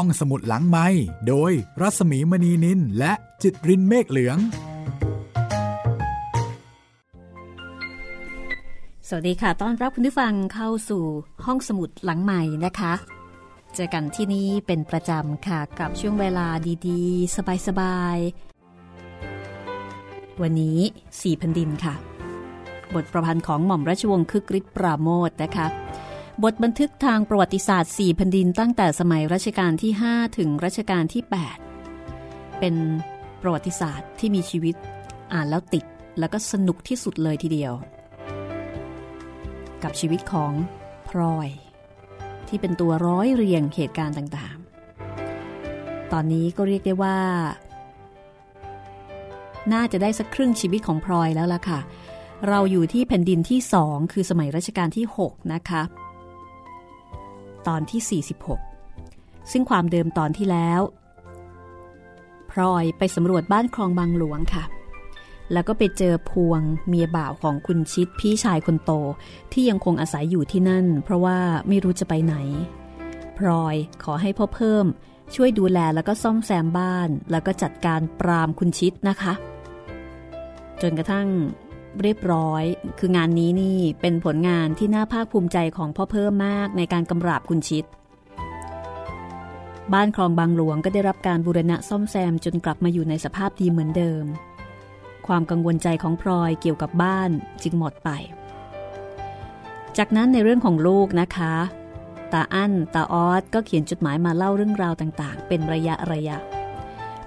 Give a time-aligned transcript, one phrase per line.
[0.00, 0.86] ห้องสมุดหลังไม้
[1.28, 4.38] โดยรัสมีมณีนินและจิตรินเมฆเหลือง
[9.08, 11.04] สวัสดีค่ะ ต้อนรับคุณผู้ฟังเข้าสู่
[11.46, 12.92] ห้องสมุดหลังใหม่นะคะ
[13.74, 16.46] เจอกันที่นี่เป็นประจำค่ะกับช่วงเวลา
[16.88, 20.78] ดีๆ สบายๆ วันนี้
[21.22, 21.94] สี่พันดินค่ะ
[22.94, 25.85] บทประพันธ์ของหม่อมราชวงศ์คึกฤทธิ์ปราโมทนะคะ
[26.44, 31.22] บทบันทึกทางประวัติศาสตร์ 4 แผ่นดินตั้งแต่สมัยรัชกาลที่ 5 ถึงรัชกาลที่
[31.92, 32.74] 8 เป็น
[33.42, 34.74] ประวัติศาสตร์ที่มีชีวิต
[35.32, 35.84] อ่านแล้วติด
[36.18, 37.72] แล้วก็สนุกที่สุดเลยทีเดียว
[39.82, 40.52] กับชีวิตของ
[41.08, 41.48] พลอย
[42.48, 47.18] ที่เป็นตัวร้อยเรียงเหตุการณ์ต่างๆ ตอนนี้ก็เรียกได้ว่า
[49.72, 51.80] น่าจะได้สักครึ่งชีวิตของพลอยแล้วล่ะค่ะ
[52.48, 55.82] เราอยู่ที่แผ่นดินที่สองคือสมัยรัชกาลที่ 6 นะคะ
[57.68, 58.22] ตอนที่
[58.88, 60.80] 46 ซึ่งความเดิมตอนที่แล้ว
[62.50, 64.64] พลอยไปสำรวจบ้านคลองบางหลวงค่ะ
[65.52, 68.90] แล้วก็ไปเจอพวงเมียบ่าวของคุณชิดพี่ชายคนโต
[69.52, 72.34] ที่ยังคงอาศัยอยู่ที่นั่น เพราะว่าไม่รู้จะไปไหน
[73.38, 74.86] พลอยขอให้พ่อเพิ่ม
[75.34, 79.32] ช่วยดูแลแล้วก็ซ่อมแซมบ้าน แล้วก็จัดการปรามคุณชิดนะคะ
[80.82, 81.28] จนกระทั่ง
[82.02, 82.64] เรียบร้อย
[82.98, 87.84] คืองานนี้นี่เป็นผลงานที่น่าภาคภูมิใจของพ่อเพิ่มมากในการกำราบคุณชิด
[89.92, 94.24] บ้านคลองบางหลวงก็ได้รับการบูรณะซ่อมแซมจนกลับมาอยู่ในสภาพดีเหมือนเดิม
[95.26, 97.30] ความกังวลใจของพลอยเกี่ยวกับบ้าน
[97.62, 98.10] จึงหมดไป
[99.98, 101.54] จากนั้นในเรื่องของลูกนะคะ
[102.32, 106.36] ตาอั้นตาออสก็เขียนจดหมายมาเล่าเรื่องราวต่างๆ เป็นระยะระยะ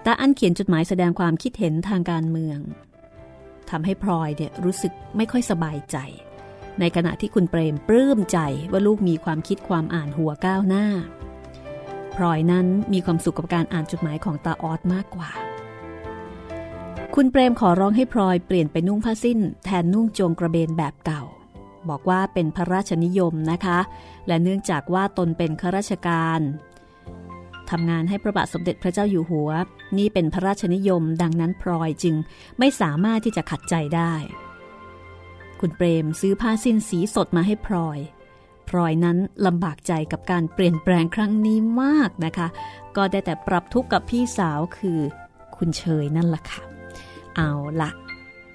[0.06, 2.60] ตาอั้นเขียนจดหมายแสดงความคิดเห็นทางการเมือง
[3.72, 5.98] ทำให้พลอยเนี่ยรู้สึกไม่ค่อยสบายใจ
[6.80, 8.40] ในขณะที่คุณเปรมปลื้มใจ
[8.72, 10.86] ว่าลูกมีความคิดความอ่านหัวก้าวหน้า
[12.16, 15.30] พลอยนั้นมีความสุขกับการอ่านจดหมายของตาออสมากกว่า
[17.16, 21.24] คุณเปรมขอร้องให้พลอยเปลี่ยนไปนุ่งผ้าสิ้น แทนนุ่งโจงกระเบนแบบเก่า
[21.90, 23.80] บอกว่าเป็นพระราชนิยมนะคะ
[24.28, 26.40] และเนื่องจากว่าตนเป็นข้าราชการ
[27.72, 29.50] ทำงานให้พระบาทสมเด็จพระเจ้าอยู่หัว
[29.98, 32.16] นี่เป็นพระราชนิยมดังนั้นพลอยจึง
[32.60, 34.14] ไม่สามารถที่จะขัดใจได้
[35.60, 38.00] คุณเปรมซื้อผ้าสิ้นสีสดมาให้พลอย
[38.70, 42.48] พลอยนั้นลำบากใจกับการเปลี่ยนแปลงครั้งนี้มากนะคะ
[42.96, 45.00] ก็ได้แต่ปรับทุกข์กับพี่สาวคือ
[45.56, 46.62] คุณเชยนั่นล่ะค่ะ
[47.36, 47.90] เอาละ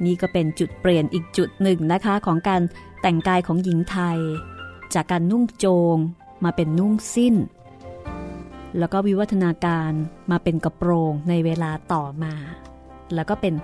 [0.05, 2.63] นี่ก็เป็นจุดเปลี่ยนอีกจุดหนึ่งนะคะของการ
[3.03, 4.19] แต่งกายของหญิงไทย
[4.95, 5.97] จากการนุ่งโจง
[6.45, 7.35] มาเป็นนุ่งสิ้น
[8.79, 9.91] แล้วก็วิวัฒนาการ
[10.31, 12.35] มาเป็นกระโปรงในเวลาต่อมา
[13.15, 13.55] แล้วก็เป็น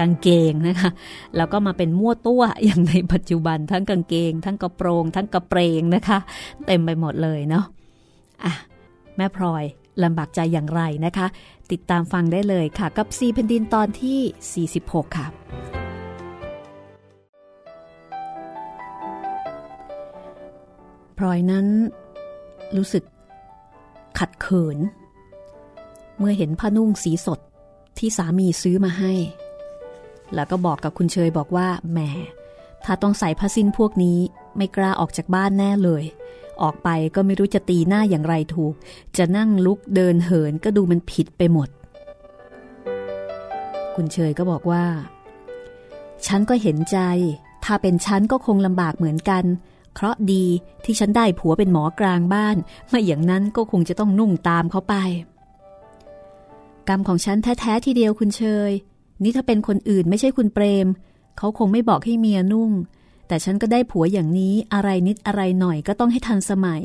[0.00, 0.90] กางเกงนะคะ
[1.36, 6.18] แล้วก็มาเป็นมั่วตัวอย่างในปัจจุบันทั้งกางเกง ทั้งกระโปรง ทั้งกระเปรงนะคะ
[6.66, 7.64] เต็มไปหมดเลยเนาะ
[8.44, 8.52] อะ
[9.16, 9.64] แม่พลอย
[10.02, 11.26] ลำบากใจอย่างไรนะคะ
[11.70, 15.26] ติดตามฟังได้เลยค่ะ กับซีแผ่นดินตอนที่ 46 ค่ะ
[21.18, 21.66] พลอยนั้น
[22.76, 23.04] รู้สึก
[24.18, 24.78] ขัดเขิน
[26.18, 27.40] เมื่อเห็นผ้านุ่งสีสด
[27.98, 29.12] ที่สามีซื้อมาให้
[30.34, 31.98] แล้วก็บอกกับคุณเชยบอกว่าแหม
[32.84, 34.18] ถ้าต้องใส่ผ้าสิ้นพวกนี้
[34.56, 36.04] ไม่กล้าออกจากบ้านแน่เลย
[36.62, 38.74] ออกไปก็ไม่รู้จะตีหน้าอย่างไรถูก
[39.16, 41.68] จะนั่งลุกเดินเหินก็ดูมันผิดไปหมด
[43.94, 44.84] คุณเชยก็บอกว่า
[46.26, 46.98] ฉันก็เห็นใจ
[47.64, 49.44] ถ้าเป็นฉันก็คงลำบากเหมือนกัน
[50.00, 50.46] เคราะดี
[50.84, 52.56] ที่ฉันได้ผัวเป็นหมอกลางบ้าน
[52.88, 54.94] ไม่อย่างนั้นก็คงจะต้องนุ่งตามเขาไป
[56.88, 58.72] กรรมของฉันแท้ๆทีเดียวคุณเชย
[59.22, 60.86] นี่ถ้าเป็นคนอื่นไม่ใช่คุณเปรม
[61.38, 62.70] เขาคงไม่บอกให้เมียนุ่ง
[63.28, 66.82] แต่ฉันก็ได้ผัวอย่างนี้อะไรนิดอะไรหน่อยก็ต้องให้ทันสมัย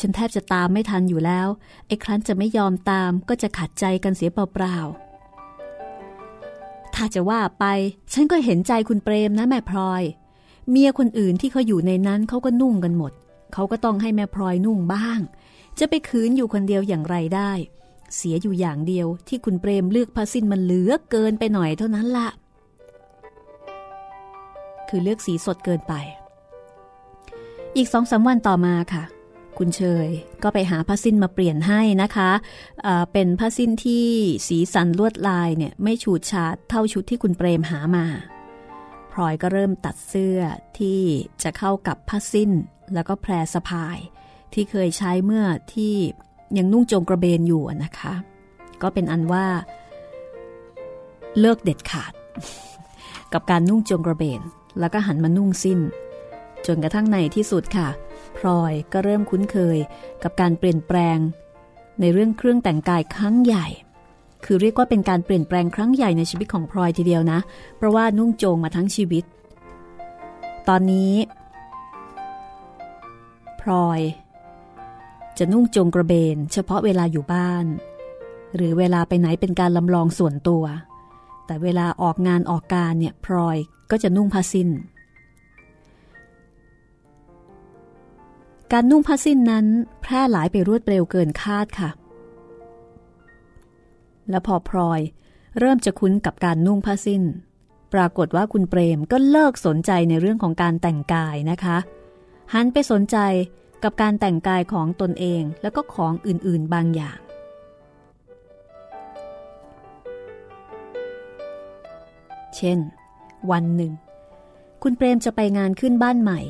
[0.00, 1.48] ฉันแทบจะตามไม่ทันอยู่แล้ว
[1.86, 7.64] ไอ้ครั้นจะไม่ยอมตามก็จะขัดใจกันเสียเปล่าๆถ้าจะว่าไป
[8.12, 10.04] ฉันก็เห็นใจคุณเปรมนะแม่พลอย
[10.70, 13.12] เมียคนอื่นที่เขาอยู่ในนั้นเขาก็นุ่งกันหมด
[13.52, 15.20] เขาก็ต้องให้แม่พลอยนุ่งบ้าง
[15.78, 17.52] จะไปคืนอยู่คนเดียวอย่างไรได้
[18.16, 22.28] เสียอยู่อย่างเดียวที่คุณเปรมเลือกผ้าสิ้นมันเหลือเกินไปหน่อยเท่านั้นละ
[24.88, 25.94] คือเลือกสีสดเกินไป
[27.76, 29.04] อีกสองสาวันต่อมาค่ะ
[29.58, 30.08] คุณเชย
[30.42, 34.06] ก็ไปหาผ้าสิ้นมาเปลี่ยนให้นะคะะเป็นผ้าสิ้นที่
[34.48, 38.06] สีสันลวดลายเนี่ยไม่ฉูดฉาดเท่าชุดที่คุณเปรมหามา
[39.18, 40.40] ลอยก็เริ่มตัดเสื้อ
[40.78, 41.00] ที่
[41.42, 42.50] จะเข้ากับผ้าสิ้น
[42.94, 43.98] แล้วก็แพรสะพาย
[44.52, 45.94] ที่เคยใช้เมื่อที่
[46.58, 48.14] ยังนุ่งโจงกระเบนอยู่นะคะ
[48.82, 49.46] ก็เป็นอันว่า
[51.40, 52.12] เลิกเด็ดขาด
[53.32, 54.40] กับการนุ่งโจงกระเบน
[54.80, 55.80] แล้วก็หันมานุ่งสิ้น
[56.66, 57.88] จนกระทั่งในที่สุดค่ะ
[58.36, 59.78] พลอยก็เริ่มคุ้นเคย
[60.22, 61.18] กับการเปลี่ยนแปลง
[62.00, 63.66] ในเรื่องเครื่องแต่งกายครั้งใหญ่
[64.44, 67.38] คือเรียกว่าเป็นการเปลี่ยนแปลงครั้งใหญ่ในชีวิตของพลอยทีเดียวนะ
[67.76, 69.24] เพราะว่านุ่งโจงมาทั้งชีวิต
[70.68, 71.14] ตอนนี้
[73.60, 74.00] พลอย
[75.38, 77.64] จะนุ่งโจงกระเบน เฉพาะเวลาอยู่บ้าน
[78.56, 80.64] หรือเวลาไปไหนเป็นการลำลองส่วนตัว
[81.46, 83.56] แต่เวลาออกงานออกการเนี่ยพลอย
[83.90, 84.68] ก็จะนุ่งผ้าสิ้น
[88.72, 89.66] การนุ่งผ้าสิ้นนั้น
[90.02, 91.90] แพร่หลายไปรวดเร็วเกินคาดค่ะ
[94.30, 95.00] และพอพลอย
[95.58, 97.22] เริ่มจะคุ้นกับการนุ่งผ้าสิ้น
[97.94, 101.78] ปรากฏว่าคุณเปรมก็เลิกสนใจในเรื่องของการแต่งกายนะคะ
[102.54, 103.16] หันไปสนใจ
[103.82, 107.18] กับการแต่งกายของตนเองแล้วก็ของอื่นๆบางอย่าง
[112.56, 112.78] เช่น
[113.50, 113.92] วันหนึ่ง
[114.82, 116.40] คุณเปรมจะไปงานขึ้นบ้านใหม่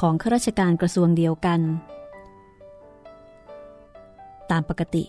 [0.00, 1.60] ของข้าราชการกระทรวงเดียวกัน
[4.50, 5.04] ตามปกติ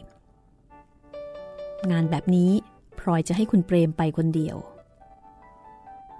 [1.92, 2.52] งานแบบนี้
[3.00, 4.56] พลอยจะให้คุณเปรมไปคนเดียว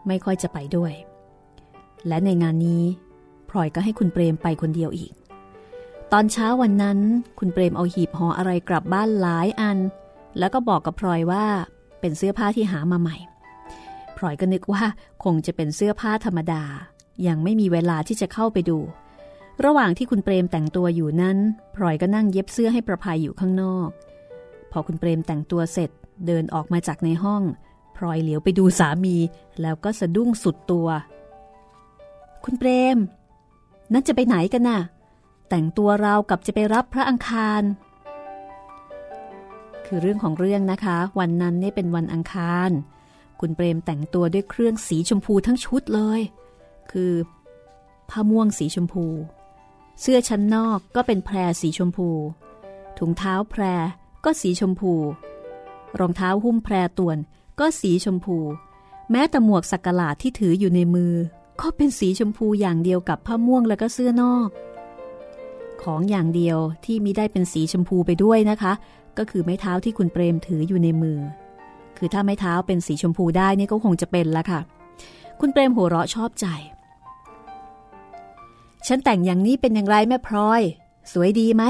[0.08, 0.94] ไม่ค่อยจะไปด้วย
[2.08, 2.84] และในงานนี้
[3.50, 5.14] พลอยก็ให้คุณเปรมไปคนเดียวอีก
[6.12, 7.00] ตอนเช้าวันนั้น
[7.40, 9.78] คุณเปรมเอาหีบห่ออะไรกลับบ้านหลายอัน
[10.40, 11.46] แล้วก็บอกกับพลอยว่า
[12.00, 13.18] เป็นเสื้อผ้าที่หามาใหม่
[14.18, 14.84] พลอยก็นึกว่า
[15.24, 16.64] คงจะเป็นเสื้อผ้าธรรมดา
[17.28, 18.80] ยังไม่มีเวลาที่จะเข้าไปดู
[19.66, 21.38] ระหว่างที่คุณเปรมแต่งตัวอยู่นั้น
[21.76, 23.90] พลอยก็นั่งเย็บเสื้อให้ประภัยอยู่ข้างนอก
[24.78, 25.90] อคุณเปรมแต่งตัวเสร็จ
[26.28, 27.44] เดินออกมาจากในห้อง
[27.96, 29.16] พลอยเหลียวไปดูสามี
[29.62, 30.88] แล้วก็สะดุ้งสุดตัว
[32.44, 32.98] คุณเปรม
[33.94, 34.80] นั่นจะไปไหนกันน่ะ
[35.50, 37.62] แต่งตัวเรากับจะไปรับพระอังคาร
[39.86, 42.70] คือเรื่องของเรื่องนะคะ วันนั้นนี่เป็นวันอังคาร
[43.40, 46.22] คุณเปรมแต่งตัวด้วยเครื่องสีชมพูทั้งชุดเลย
[46.92, 47.14] คือ
[48.10, 49.06] ผ้าม่วงสีชมพู
[50.02, 52.10] เสื้อชั้นนอกก็เป็นแพรสีชมพู
[52.98, 53.64] ถุงเท้าแพร
[54.30, 54.94] ก็สีชมพู
[56.00, 57.18] รองเท้าหุ้มแพรต่วน
[57.60, 58.38] ก็สีชมพู
[59.12, 61.14] แม้แต่หมวกสักหลาดที่ถืออยู่ในมือ
[61.62, 64.50] ก็เป็นสีชมพูอย่างเดียวกับผ้าม่วงแล้วก็เสื้อนอก
[65.84, 68.74] ของอย่างเดียวที่มิได้เป็นสีชมพูไปด้วยนะคะ
[69.18, 71.20] ก็คือไม้เท้าที่คุณเปรมถืออยู่ในมือ
[71.98, 74.60] คือถ้าไม้เท้าเป็นสีชมพูได้นี่ก็คงจะเป็นละค่ะ
[75.40, 76.46] คุณเปรมหัวเราะชอบใจ
[78.88, 80.62] ฉันแต่งอย่างนี้เป็นอย่างไรแม่พลอย
[81.12, 81.64] สวยดีไหม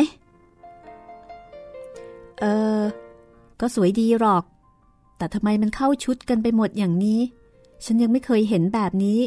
[2.39, 2.45] เอ
[2.79, 2.81] อ
[3.59, 4.43] ก็สวยดีหรอก
[5.17, 7.19] แต่ทำไมมันเข้าชุดกันไปหมดอย่างนี้
[7.85, 9.19] ฉันยังไม่เคยเห็นแบบนี้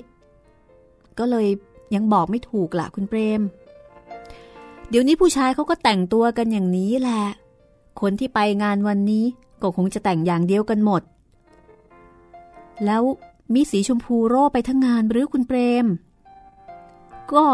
[1.19, 1.47] ก็เลย
[1.95, 3.41] ยังบอกไม่ถูกละคุณเปรม
[4.91, 7.23] เดี๋ยวนี้ผู้ชายเขาก็แต่งตัวกันอย่างนี้แหละ
[8.01, 9.25] คนที่ไปงานวันนี้
[9.63, 11.03] ก็คงจะแต่งอย่างเดียวกันหมด
[12.85, 13.03] แล้ว
[13.55, 15.87] มีสีชมพูโร่ไปทั้งงานหรือคุณเปรม
[17.33, 17.47] ก็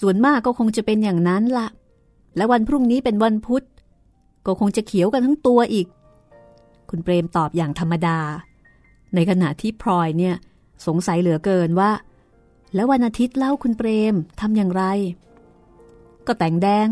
[0.00, 1.68] ส่วนมากก็คงจะเป็นอย่างนั้นละ
[2.36, 3.64] และวันพรุ่งนี้เป็นวันพุธ
[4.46, 5.86] ก็คงจะเขียวกันทั้งตัวอีก
[6.90, 8.18] คุณเปรมตอบอย่างธรรมดา
[9.14, 10.34] ในขณะที่พลอยเนี่ย
[10.86, 11.90] สงสัยเหลือเกินว่า
[12.74, 14.84] แล้ววันอาทิตย์เล่าคุณเปรมทำอย่างไร
[16.26, 16.88] ก็แต่งแดง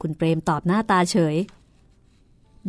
[0.00, 1.36] คุณเปรมตอบหน้าตาเฉย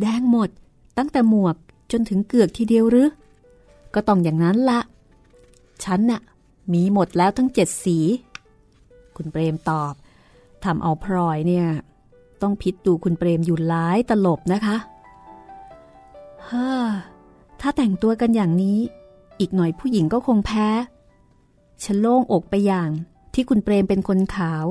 [0.00, 0.50] แดงหมด
[0.98, 1.56] ตั้งแต่หมวก
[1.92, 3.10] จนถึงเกือกทีเดียวหรือ
[3.94, 4.80] ก็ต้องอย่างนั้นละ
[5.84, 6.20] ฉันน่ะ
[6.72, 7.98] มีหมดแล้วทั้งเจ็ดสี
[9.16, 9.94] คุณเปรมตอบ
[10.64, 11.66] ทำเอาพลอยเนี่ย
[12.44, 14.76] ต้องพิษดูคุณเปรมอยู่หลายตลบนะคะ
[16.44, 16.86] เฮ้อ
[17.60, 18.78] ถ้าแต่งตัวกันอย่างนี้
[19.40, 20.68] อีกหน่อยผู้หญิงก็คงแพ้
[21.84, 22.90] ฉันโล่งอกไปอย่าง
[23.34, 24.64] ที่คุณเปรมเป็นคนขาว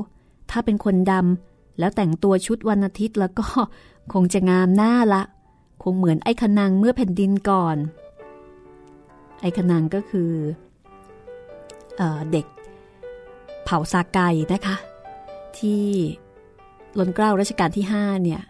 [0.50, 3.46] ถ้าเป็นคนดำแล้วแต่งตัวชุดวันอาทิตย์แล้วก็
[4.14, 5.24] คงจะงามหน้าละ
[5.84, 7.78] คงเหมือนไอ้ขนังเมื่อแผ่นดินก่อน
[9.42, 10.32] ไอ้ขนังก็คือ
[12.32, 12.46] เด็ก
[13.64, 14.20] เผ่าซาไก
[14.54, 14.76] นะคะ
[15.58, 15.86] ที่
[17.00, 18.42] ล้นเกล้ารัชกาลที่5เนี่ย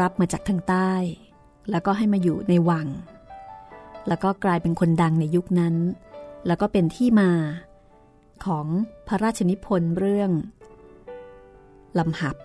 [0.00, 0.92] รับมาจากทางใต้
[1.70, 2.86] แล้วก็ให้มาอยู่ในวัง
[4.08, 5.74] แล้วก็กลายเป็นคนดังในยุคนั้น
[6.46, 7.30] แล้วก็เป็นที่มา
[8.44, 8.66] ของ
[9.08, 10.30] พระราชนิพนธ์เรื่อง
[11.98, 12.36] ลำหับ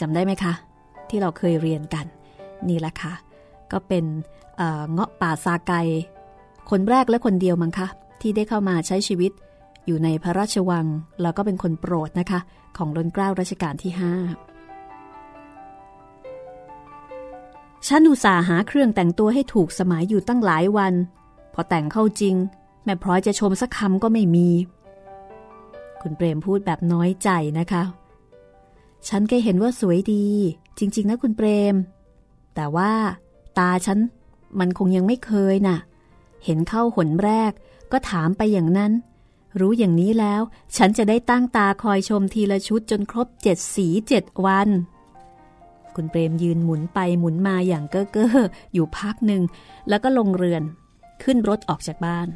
[0.00, 0.52] จำได้ไหมคะ
[1.08, 2.06] ที่เราเคยเรียนกัน
[2.68, 3.12] นี่แหละค่ะ
[3.72, 4.04] ก็เป็น
[4.92, 5.72] เงาะป่าซาไก
[6.70, 7.88] คนแรกและคนเดียวมั้งคะ
[8.20, 9.32] ที่ได้เข้ามาใช้ชีวิต
[9.86, 10.86] อยู่ในพระราชวัง
[11.22, 12.40] แล้วก็เป็นคนโปรดนะคะ
[12.76, 14.14] ของรนเกล้ารัชกาลที่ห้า
[17.88, 20.94] ฉันอุตส่าห์หาเครื่องแต่งตัวให้ถูกสมัยอยู่ตั้งหลายวัน
[21.54, 22.34] พอแต่งเข้าจริง
[22.84, 24.48] แม่พร้อยจะชมสักคำก็ไม่มี
[26.02, 27.82] คุณเปรมพูดแบบน้อยใจนะคะ
[29.08, 30.26] ฉันก็เห็นว่าสวยดี
[30.78, 31.74] จริง ๆ นะคุณเปรม
[32.54, 32.92] แต่ว่า
[33.58, 33.98] ตาฉัน
[34.58, 35.76] มันคงยังไม่เคยนะ่ะ
[36.44, 37.52] เห็นเข้าหนแรก
[37.92, 38.92] ก็ถามไปอย่างนั้น
[39.58, 40.42] รู้อย่างนี้แล้ว
[40.76, 44.68] ฉันจะได้ตั้งตาคอยชมทีละชุดจนครบเจ็ดสีเจ็ดวัน
[45.94, 48.36] คุณเปรมยืนหมุนไปหมุนมาอย่างเก้อเก้อ
[48.72, 49.42] อยู่พักหนึ่ง
[49.88, 50.62] แล้วก็ลงเรือน
[51.22, 52.28] ขึ้นรถออกจากบ้าน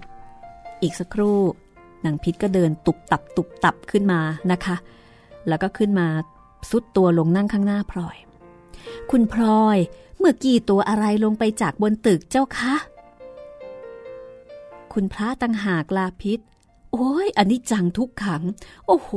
[0.82, 1.40] อีกสักครู่
[2.04, 4.20] นางพิษก็เดินตุบตับตุบตับขึ้นมา
[4.52, 4.76] นะคะ
[5.48, 6.08] แล้วก็ขึ้นมา
[6.70, 8.16] ซุดตัวลงนั่งข้างหน้าพลอย
[9.10, 9.78] คุณพลอย
[10.18, 12.74] เมื่อกี้ตัวอะไรลงไปจากบนตึกเจ้าคะ
[14.92, 16.38] คุณพระตังหากลาพิษ
[16.96, 18.42] โอ้ยอันนี้จังทุกขัง
[18.86, 19.10] โอ้โห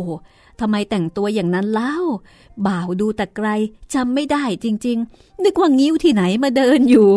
[0.60, 1.96] ทำไมแต่งตัวอย่างนั้นเล่า
[2.68, 3.48] บ่าวดูแต่ไกล
[3.94, 7.10] จำไม่ได้จริง ๆ นึกว่างิ้วที่ไหนมาเดินอยู่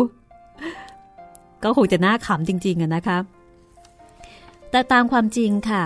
[1.63, 3.17] ก็คงจะน่าขำจริงๆอะนะคะ
[4.71, 5.83] แต่ตามความจริงค่ะ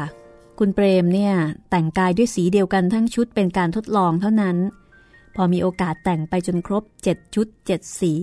[0.60, 1.34] คุณเปรมเนี่ย
[1.70, 4.58] แต่งกายด้วยสีเดียวกันทั้งชุดเป็นการทดลองเท่านั้น
[5.36, 8.14] พอมีโอกาสแต่งไปจนครบเจ็ดชุดเจ็ดสี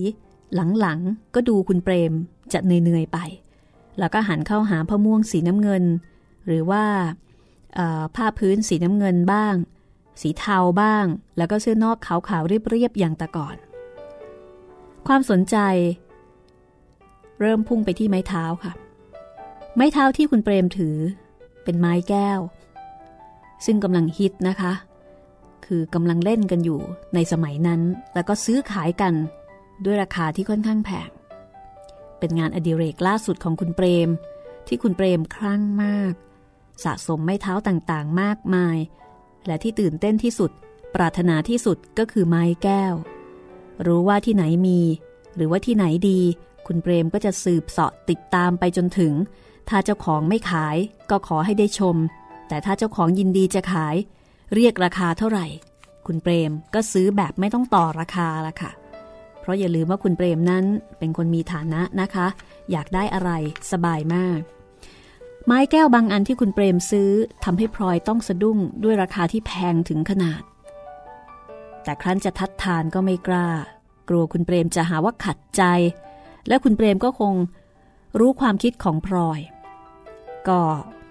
[0.80, 2.12] หลังๆ ก็ดูคุณเปรม
[2.52, 3.18] จะเหนื่อยๆไป
[3.98, 5.84] แล้วก็หันเข้าหาพ่อม่วงสีน้ำเงิน
[6.46, 6.84] หรือว่า
[8.16, 9.54] ผ้าพื้นสีน้ำเงินบ้าง
[10.20, 11.06] สีเทาบ้าง
[11.36, 13.56] แล้วก็เสื้อนอกขาวๆเรียบๆอย่างแต่ก่อน
[15.06, 15.56] ความสนใจ
[17.40, 18.72] เริ่มพุ่งไปที่ไม้เท้าค่ะ
[19.76, 20.96] ไม้เท้าที่คุณเปรมถือ
[21.64, 22.40] เป็นไม้แก้ว
[23.64, 24.72] ซึ่งกำลังฮิตนะคะ
[25.66, 26.80] คือกำลังเล่นกันอยู่
[27.14, 27.80] ในสมัยนั้น
[28.14, 29.14] แล้วก็ซื้อขายกัน
[29.84, 31.10] ด้วยราคาที่ค่อนข้างแพง
[32.18, 34.08] เป็นงานอดิเรกล่าสุดของคุณเปรม
[34.66, 36.12] ที่คุณเปรมคลั่งมาก
[36.84, 38.78] สะสมไม้เท้าต่างๆ มากมาย
[39.46, 40.50] และที่ตื่นเต้นที่สุด
[40.94, 42.94] ปรารถนาที่สุดก็คือไม้แก้ว
[43.86, 44.80] รู้ว่าที่ไหนมี
[45.36, 46.20] หรือว่าที่ไหนดี
[46.66, 49.12] คุณเปรมก็จะสืบเสาะติดตามไปจนถึง
[49.68, 50.76] ถ้าเจ้าของไม่ขาย
[51.10, 51.96] ก็ขอให้ได้ชม
[52.48, 53.96] แต่ถ้าเจ้าของยินดีจะขาย
[54.54, 55.46] เรียกราคาเท่าไหร่
[56.06, 58.70] คุณเปรมก็ซื้อแบบไม่ต้องต่อราคาละค่ะ
[59.40, 60.64] เพราะอย่าลืมว่าคุณเปรมนั้น
[60.98, 62.26] เป็นคนมีฐานะนะคะ
[62.70, 63.30] อยากได้อะไร
[63.72, 64.38] สบายมาก
[65.46, 67.10] ไม้แก้วบางอันที่คุณเปรมซื้อ
[67.44, 70.42] ทำให้พลอยต้องสะดุ้งด้วยราคาที่แพงถึงขนาด
[71.84, 73.48] แต่ครั้นจะทัดทานก็ไม่กล้า
[74.08, 75.62] กลัวคุณเปรมจะหาว่าขัดใจ
[76.48, 77.34] และคุณเปรมก็คง
[78.18, 79.40] รู้ความคิดของพลอย
[80.48, 80.60] ก็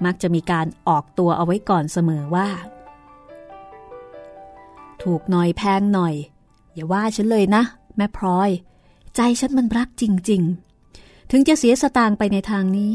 [0.05, 2.49] มักจะมีการออกตัวเอาไว้ก่อนเสมอว่า
[5.03, 6.15] ถูกหน่อยแพงหน่อย
[6.73, 7.63] อย่าว่าฉันเลยนะ
[7.97, 8.49] แม่พลอย
[9.15, 10.41] ใจฉันมันรักจริง
[10.87, 12.91] ๆ ถึงจะเสียสตางค์ไปในทางนี้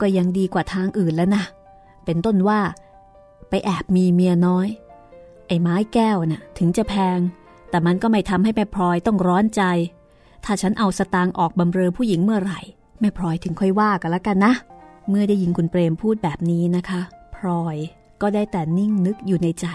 [0.00, 1.44] ก็ยังดีกว่าทางอื่นแล้วนะ
[2.04, 2.60] เป็นต้นว่า
[3.48, 4.68] ไปแอบมีเมียน้อย
[5.46, 7.18] ไอ้ไม้แก้วนะ่ะถึงจะแพง
[7.70, 9.62] แต่มันก็ไม่ทำให้แม่พลอยต้องร้อนใจ
[10.44, 12.60] ถ้าฉันเอาสตางค์ออกบำเรอผู้หญิงเมื่อไหร่
[13.00, 14.52] แม่พลอยถึงค่อยว่ากันละกันนะ
[15.08, 17.00] เมื่อได้ยินคุณเปรมพูดแบบนี้นะคะ
[17.36, 17.76] พลอย
[18.22, 19.66] ก็ได้แต่นิ่งนึกอยู่ในใจ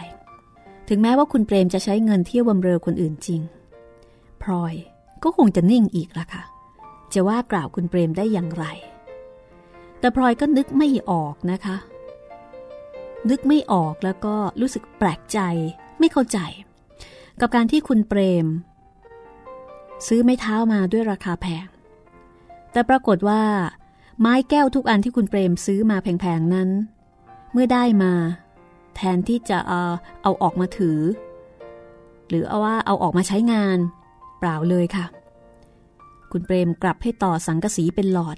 [0.88, 3.42] ถึงแม้ว่าคุณเปรมจะใช้เงินเที่ยวบำเรอคนอื่นจริง
[4.42, 4.74] พลอย
[5.24, 6.44] ก็คงจะนิ่งอีกละค่ะ
[7.14, 8.66] จะว่ากล่าวคุณเปรมได้อย่างไร
[10.00, 11.78] แต่พลอยก็นึกไม่ออกนะคะ
[13.30, 15.40] นึกไม่ออกแล้วก็รู้สึกแปลกใจ
[16.00, 16.40] ไม่เข้าใจ
[17.40, 18.48] กับการที่คุณเปรม
[20.08, 21.68] ซื้อไม้เท้ามาด้วยราคาแพง
[22.72, 23.44] แต่ปรากฏว่า
[24.20, 26.70] ไม้แก้วทุกอันที่คุณเปรมซื้อมาแพงๆนั้น
[27.52, 28.14] เมื่อได้มา
[28.96, 29.82] แทนที่จะเอา
[30.24, 31.00] เอาออกมาถือ
[32.30, 33.78] หรือเอาว่าเอาออกมาใช้งาน
[34.40, 35.06] เปล่าเลยค่ะ
[36.32, 38.38] คุณเปรมกลับให้ต่อสังกะสีเป็นหลอด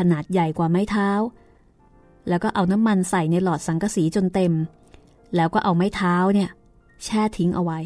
[0.00, 1.10] ขนาดใหญ่กว่าไม้เท้า
[2.28, 4.52] แล้วก็เอาน้ำมันใส่ในหลอดสังกะสีจนเต็ม
[5.36, 6.50] แล้วก็เอาไม้เท้าเนี่ย
[7.04, 7.78] แช่ทิ้งเอาไว้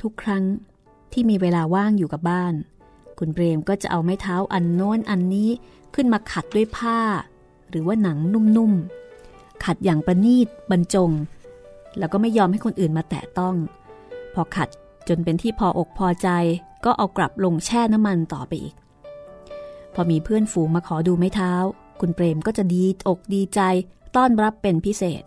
[0.00, 0.44] ทุกครั้ง
[1.12, 2.54] ที่มีเวลาว่างอยู่กับบ้าน
[3.18, 5.50] คุณเปรมก็จะเอาไม้เท้าอันโน้นอันนี้
[5.94, 6.98] ขึ้นมาขัดด้วยผ้า
[7.70, 8.18] หรือว่าหนัง
[8.56, 11.10] นุ่มๆ ขัดอย่างประณีตบรรจง
[11.98, 13.54] แล้วก็ไม่ยอมให้คนอื่นมาแตะต้อง
[14.34, 14.68] พอขัด
[15.08, 16.28] จนเป็นที่พออกพอใจ
[16.84, 18.74] ก็เอากลับลงแช่น้ำมันต่อไปอีก
[19.94, 21.52] พอมีเพื่อนฝูงมาขอดูไม้เท้า
[22.00, 23.60] คุณเปรมก็จะดีอกดีใจ
[24.16, 25.22] ต้อนรับเป็นพิเศษ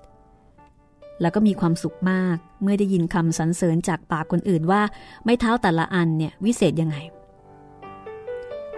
[1.21, 4.81] แล้วก็มีความสุขมากเมื่อได้ยินคำสรรเสริญจากปากคนอื่นว่า
[5.23, 6.97] ไม้เท้าแต่ละอันเนี่ยวิเศษยังไง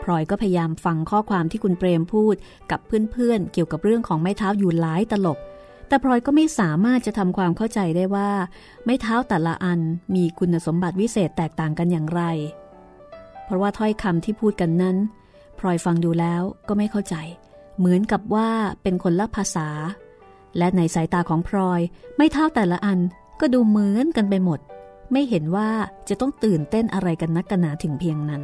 [0.03, 2.35] พลอยก็พยายามฟังข้อความที่คุณเปรมพูด
[2.71, 2.79] กับ
[3.11, 5.37] เพื่อนๆเกี่ยวกับเรื่องของไม้เท้าอยู่หลายตลบ
[5.87, 8.29] แต่พลอยก็ไม่สามารถจะทำความเข้าใจได้ว่า
[8.83, 9.79] ไม้เท้าแต่ละอัน
[10.15, 12.21] มีคุณสมบัติวิเศษแตกต่างกันอย่างไร
[13.45, 14.97] เพราะว่าถ้อยคำที่พูดกันนั้น
[15.59, 17.15] พลอยฟังดูแล้วก็ไม่เข้าใจ
[17.77, 18.49] เหมือนกับว่า
[18.83, 19.69] เป็นคนละภาษา
[20.57, 21.81] และในสายตาของพลอย
[22.17, 22.99] ไม่เท่าแต่ละอัน
[23.39, 24.59] ก็ดูเหมือนกันไปหมด
[25.11, 25.69] ไม่เห็นว่า
[26.09, 28.43] จะต้องตื่นเต้นอะไรกันนักกันหนาถึงเพียงนั้น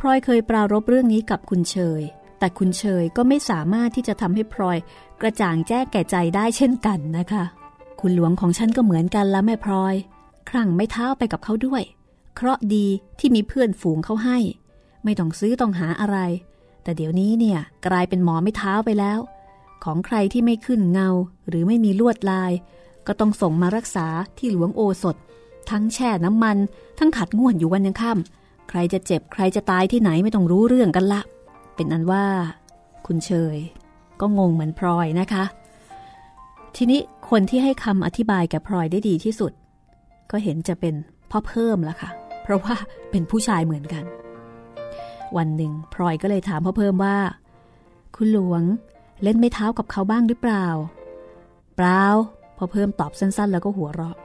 [0.00, 2.02] พลอยเคยปรารบเรื่องนี้กับคุณเชย
[2.38, 4.78] แต่คุณเชยก็ไม่สามารถที่จะทำให้พลอย
[5.20, 7.44] กระจ่างแจ้งแก่ใจได้เช่นกันนะคะ
[8.00, 9.94] คุณหลวงของฉันก็เหมือนกันแล้วแม่พลอย
[10.50, 11.82] ครั้งไม่เท้าไปกับเขาด้วย
[12.34, 12.86] เคราะดี
[13.18, 14.38] ที่มีเพื่อนฝูงเขาให้
[15.04, 16.18] ไม่ต้องซื้อต้องหาอะไร
[16.82, 19.18] แต่เดี๋ยวนี้เนี่ยกลายเป็นหมอไม่เท้าไปแล้ว
[19.84, 21.08] ของใครที่ไม่ขึ้นเงา
[21.48, 22.52] หรือไม่มีลวดลาย
[23.06, 24.06] ก็ต้องส่งมารักษา
[24.38, 25.16] ที่หลวงโอสถ
[25.70, 26.56] ทั้งแช่น้ำมัน
[26.98, 31.20] ทั้งขัดง่วนอยู่วันยังค่ำใครจะเจ็บใครจะตายที่ไหนไม่ต้องรู้เรื่องกันละ
[31.74, 32.24] เป็นอันว่า
[33.06, 33.56] คุณเชย
[34.20, 35.44] ก็งงเหมือนพลอยนะคะ
[36.76, 39.52] ทีนี้คนที่ให้คำอธิบายแก่พลอยได้ดีที่สุด
[40.30, 40.94] ก็เห็นจะเป็น
[41.30, 42.10] พ่อเพิ่มละค่ะ
[42.42, 42.74] เพราะว่า
[43.10, 44.04] เป็นผู้ชายเหมือนกัน
[45.36, 47.16] วันหนึ่งพลอยก็เลยถามพ่อเพิ่มว่า
[48.16, 48.62] คุณหลวง
[49.22, 50.66] เล่นไม่เท้ากับเขาบ้างหรือเปล่า
[51.76, 52.04] เปล่า
[52.56, 54.16] พอเพิ่มตอบสั้นๆ แล้วก็หัวเราะ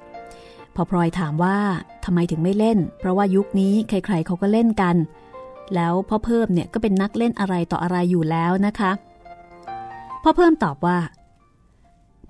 [0.76, 1.58] พอพลอยถามว่า
[2.06, 4.96] ทำไมถึงไม่เล่น เพราะว่ายุคนี้ใครๆเขาก็เล่นกัน
[5.76, 8.92] แล้วพ่อเพิ่มเนี่ยก็เป็นนักเล่นอะไรต่ออะไรอยู่แล้วนะคะ
[10.24, 10.98] พ่อเพิ่มตอบว่า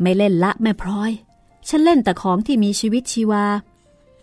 [0.02, 1.12] ไม่เล่นละแม่พลอย
[1.70, 3.46] ฉันเล่นแต่ของที่มีชีวิตชีวา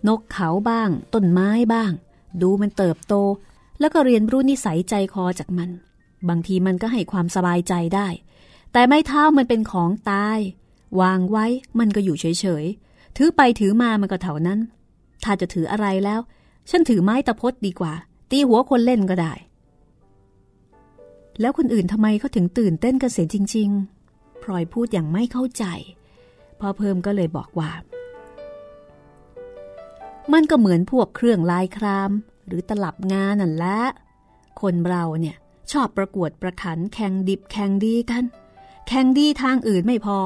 [0.09, 1.91] นกเขาบ้าง ต้นไม้บ้าง
[2.43, 3.15] ดูมันเติบโต
[3.81, 5.71] แล้วก็เรียนรู้นิสัยใจคอจากมัน
[6.29, 8.09] บางทีมันก็ให้ความสบายใจได้
[8.73, 10.39] แต่ไม้เท้ามันเป็นของตาย
[11.01, 11.47] วางไว้
[11.79, 14.61] มันก็อยู่เฉยๆ ถือไปถือมามันก็เท่านั้น
[15.25, 16.21] ถ้าจะถืออะไรแล้ว
[16.71, 17.93] ฉันถือไม้ตะพดดีกว่า
[18.31, 19.33] ตีหัวคนเล่นก็ได้
[21.41, 23.69] แล้วคนอื่นทำไมเขาถึงตื่นเต้นกันเสียจริง
[24.07, 25.65] ๆ พลอยพูดอย่างไม่เข้าใจ
[26.61, 27.71] พ่อเพิ่มก็เลยบอกว่า
[30.33, 32.11] มันก็เหมือนพวกเครื่องลายคราม
[32.47, 33.81] หรือตลับงานนั่นแหละ
[34.61, 35.37] คนเราเนี่ย
[35.73, 38.25] ชอบประกวดประขันแข่งดิบแข่งดีกัน
[38.89, 40.19] แข่งดีทางอื่นไม่พอ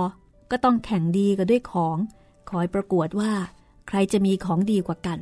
[0.51, 1.97] ก็ต้องแข่งดีกันด้วยของ
[2.51, 3.33] คอยประกวดว่า
[3.89, 5.19] ใครจะมีของดีกว่ากัน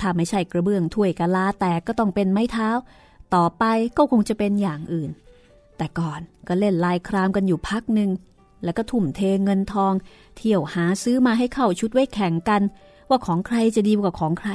[0.00, 2.68] ถ้าไม่ใช่กระเบื้องถ้วยกะลาแตกก็ต้องเป็นไม้เท้า
[3.34, 3.64] ต่อไป
[3.96, 5.10] ก็คงจะเป็นอย่างอื่น
[5.76, 8.10] แต่ก่อนก็เล่นลายครามกันอยู่พักหนึ่ง
[8.64, 9.92] แล้วก็ทุ่มเทเงินทอง
[10.36, 12.62] เที่ยวหาซื้อมาให้เข้าชุดไว้แข่งกัน
[13.08, 14.50] ว่าของใครจะดีกว่าของใคร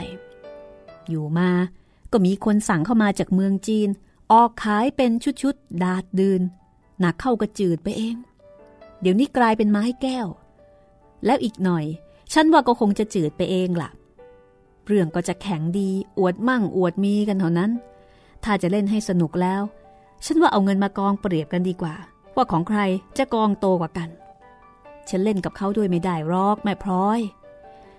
[1.09, 1.49] อยู่มา
[2.11, 3.89] ก็มีคนสั่งเข้ามาจากเมืองจีน
[4.31, 5.11] ออกขายเป็น
[5.41, 6.41] ชุดๆ ดาดดืน
[6.99, 8.15] หนักเข้ากระจืดไปเอง
[9.01, 10.27] เดี๋ยวนี้กลายเป็นไม้แก้ว
[11.25, 11.85] แล้วอีกหน่อย
[12.33, 13.89] ฉันว่าก็คงจะจืดไปเองละ่ะ
[14.85, 15.89] เรื่องก็จะแข็งดี
[16.19, 17.71] อวดมั่งอวดมีกันเท่านั้น
[18.43, 19.61] ถ้าจะเล่นให้สนุกแล้ว
[20.25, 21.95] ฉันว่าเอาเงินมากองเปรียบกันดีกว่า
[22.35, 22.79] ว่าของใคร
[23.17, 24.09] จะกองโตกว่ากัน
[25.09, 27.19] ฉันเล่นกับเขาด้วยไม่ได้รอกแม่พร้อย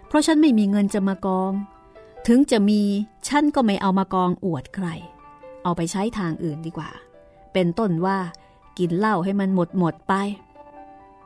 [0.07, 1.53] เพราะฉันไม่มีเงินจะมากอง
[2.27, 2.81] ถึงจะมี
[3.29, 4.87] ฉันก็ไม่เอามากองอวดใคร
[5.63, 6.91] เอาไปใช้ทางอื่นดีกว่า
[7.53, 8.19] เป็นต้นว่า
[8.79, 10.15] กินเหล้าให้มันหมดหมดไป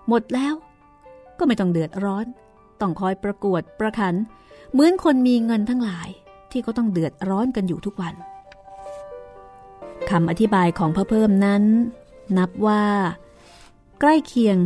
[0.09, 0.55] หมดแล้ว
[1.39, 2.27] ก็ไม่ต้องเดือดร้อน
[2.81, 4.15] ต้องคอยประกวดประคัน
[4.73, 6.09] เหมือนคนมีเงินทั้งหลาย
[6.51, 8.15] ที่ก็ต้องเดือดร้อนกันอยู่ทุกวัน
[10.11, 11.63] คำอธิบายของพระเพิ่มนั้น
[12.39, 12.85] นับว่า
[14.01, 14.57] ใกล้เคียง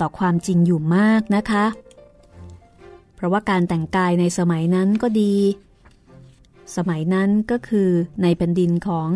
[0.00, 1.64] ต่อความจริงอยู่มากนะคะ
[3.14, 5.34] เพราะว่าการแต่งกายในสมัยนั้นก็ดี
[6.76, 7.88] สมัยนั้นก็คือ
[8.22, 9.08] ในแผ่นดินของ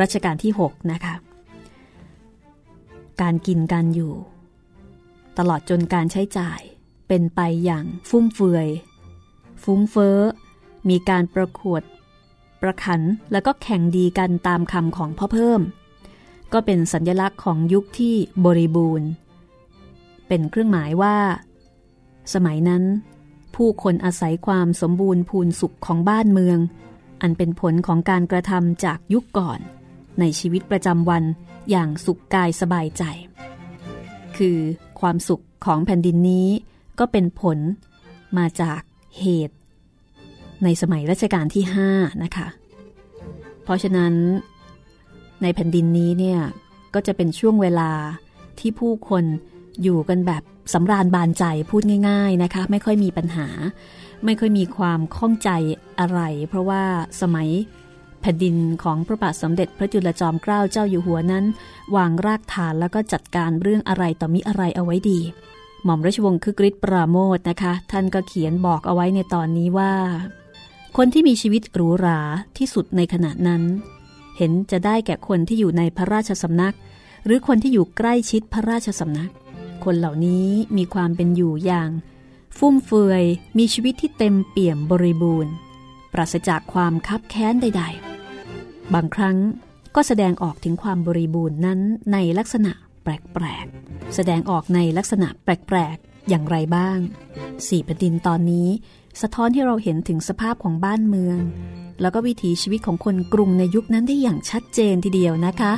[0.00, 1.14] รัชกาลที่ 6 นะคะ
[3.20, 4.14] การกินการอยู่
[5.38, 6.60] ตลอดจนการใช้จ่าย
[7.08, 8.68] เป็นไปอย่างฟุ่มเฟือย
[9.62, 10.18] ฟุ้งเฟ้อ
[10.88, 11.82] มีการประกวด
[12.62, 13.00] ประขัน
[13.32, 15.60] แล้วก็แข่งดีกันตามคำของพ่อเพิ่ม
[16.52, 19.08] ก็เป็นสัญลักษณ์ของยุคที่บริบูรณ์
[20.28, 21.16] เป็นเครื่องหมายว่า
[22.34, 22.82] สมัยนั้น
[23.56, 26.58] ผู้คนอาศัยความสมบูรณ์พูนสุขของบ้านเมือง
[27.22, 29.60] อันเป็นผลของการกระทำจากยุคก่อน
[30.20, 31.24] ในชีวิตประจำวัน
[31.70, 33.02] อย่างสุขกายสบายใจ
[34.36, 34.58] คือ
[35.00, 36.48] ความสุขของแผ่นดินนี้
[36.98, 37.58] ก็เป็นผล
[38.38, 38.80] มาจาก
[39.20, 39.56] เหตุ
[40.64, 42.48] ในสมัยรัชกาลที่ 5 นะคะ
[43.62, 44.14] เพราะฉะนั้น
[45.42, 46.40] ในแผ่นดินนี้เนี่ย
[46.94, 47.90] ก็จะเป็นช่วงเวลา
[48.58, 49.24] ที่ผู้คน
[49.82, 53.48] อยู่กันแบบสำราญบานใจพูดง่าย ๆนะคะ ไม่ค่อยมีปัญหา
[54.24, 55.50] ไม่ค่อยมีความข้องใจ
[56.02, 56.82] อะไร เพราะว่า
[57.20, 57.48] สมัย
[58.20, 61.44] แผ่นดินของพระบาทสมเด็จพระจุลจอมเกล้าเจ้าอยู่หัวนั้น
[61.96, 65.20] วางรากฐานแล้วก็จัดการเรื่องอะไรต่อมิอะไรเอาไว้ดี
[65.84, 69.94] หม่อมราชวงศ์คือกริชปราโมทนะคะ ท่านก็เขียนบอกเอาไว้ในตอนนี้ว่า
[70.96, 72.20] คนที่มีชีวิตหรูหรา
[72.58, 73.62] ที่สุดในขณะนั้น
[74.36, 76.74] เห็นจะได้แก่คนที่อยู่ในพระราชสำนัก
[77.24, 79.30] หรือคนที่อยู่ใกล้ชิดพระราชสำนัก
[79.84, 81.90] คนเหล่านี้มีความเป็นอยู่อย่าง
[82.58, 83.24] ฟุ่มเฟือย
[83.58, 85.52] มีชีวิตที่เต็มเปี่ยมบริบูรณ์
[86.12, 87.82] ปราศจากความคับแค้นใด
[88.38, 89.36] ๆ บางครั้ง
[89.94, 91.80] ก็แสดงออกถึงความบริบูรณ์นั้น
[92.12, 92.72] ในลักษณะ
[93.02, 96.98] แปลกๆ แสดงออกในลักษณะแปลกๆ อย่างไรบ้าง
[97.68, 98.68] สี่แผ่นดินตอนนี้
[99.22, 101.38] สะท้อนให้เราเห็นถึงสภาพของบ้านเมือง
[102.00, 105.72] แล้วก็วิถีชีวิตของคนกรุงในยุคนั้นได้อย่างชัดเจนทีเดียวนะคะ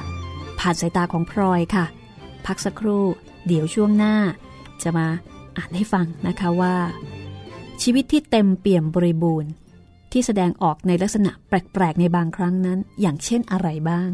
[0.58, 1.84] ผ่านสายตาของพลอยค่ะ
[2.46, 3.04] พักสักครู่
[3.46, 4.14] เดี๋ยวช่วงหน้า
[4.82, 5.06] จะมา
[5.56, 6.76] อ่านให้ฟังนะคะว่า
[7.82, 9.50] ชีวิตที่เต็มเปี่ยมบริบูรณ์
[10.16, 14.10] ที่แสดงออกในลักษณะแปลกๆ ในบางครั้งนั้น อย่างเช่นอะไรบ้าง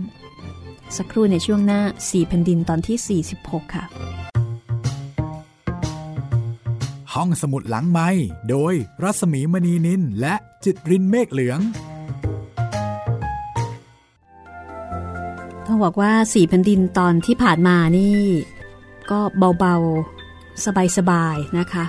[0.96, 3.84] สักครู่ในช่วงหน้า4แผ่นดินตอนที่ 46 ค่ะ
[7.14, 8.08] ห้องสมุดหลังไม้
[8.50, 10.34] โดยรัสมีมณีนินและ
[10.64, 11.60] จิตรินเมฆเหลือง
[15.66, 18.20] ต้องบอกว่าสี่แผ่นดินตอนที่ผ่านมานี่
[19.10, 19.20] ก็
[19.58, 20.64] เบาๆ
[20.96, 21.84] สบายๆ นะคะ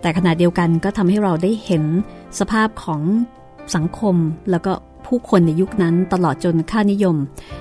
[0.00, 1.84] แต่ขณะเดียวกันก็ทำให้เราได้เห็น
[2.38, 3.02] สภาพของ
[3.76, 4.16] สังคม
[4.50, 4.72] แล้วก็
[5.06, 7.16] ผู้คนในยุคนั้นตลอดจนค่านิยม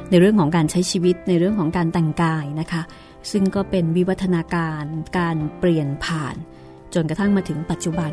[0.09, 2.81] ในเรื่องของการใช้ชีวิตในเรื่องของการแต่งกายนะคะ
[3.31, 4.83] ซึ่งก็เป็นวิวัฒนาการ
[5.17, 6.35] การเปลี่ยนผ่าน
[6.93, 8.11] จนกระทั่งมาถึงปัจจุบัน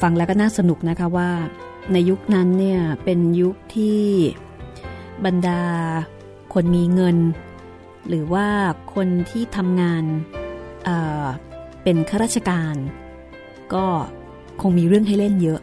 [0.00, 1.30] ฟังแล้วก็น่าสนุกนะคะว่า
[1.92, 4.00] ในยุคนั้นเนี่ยเป็นยุคที่
[5.24, 5.62] บรรดา
[6.54, 7.16] คนมีเงิน
[8.08, 8.48] หรือว่า
[8.94, 10.04] คนที่ทำงาน
[10.84, 12.74] เเป็นข้าราชการ
[13.74, 13.86] ก็
[14.60, 15.60] คงมีเรื่องให้เล่นเยอะ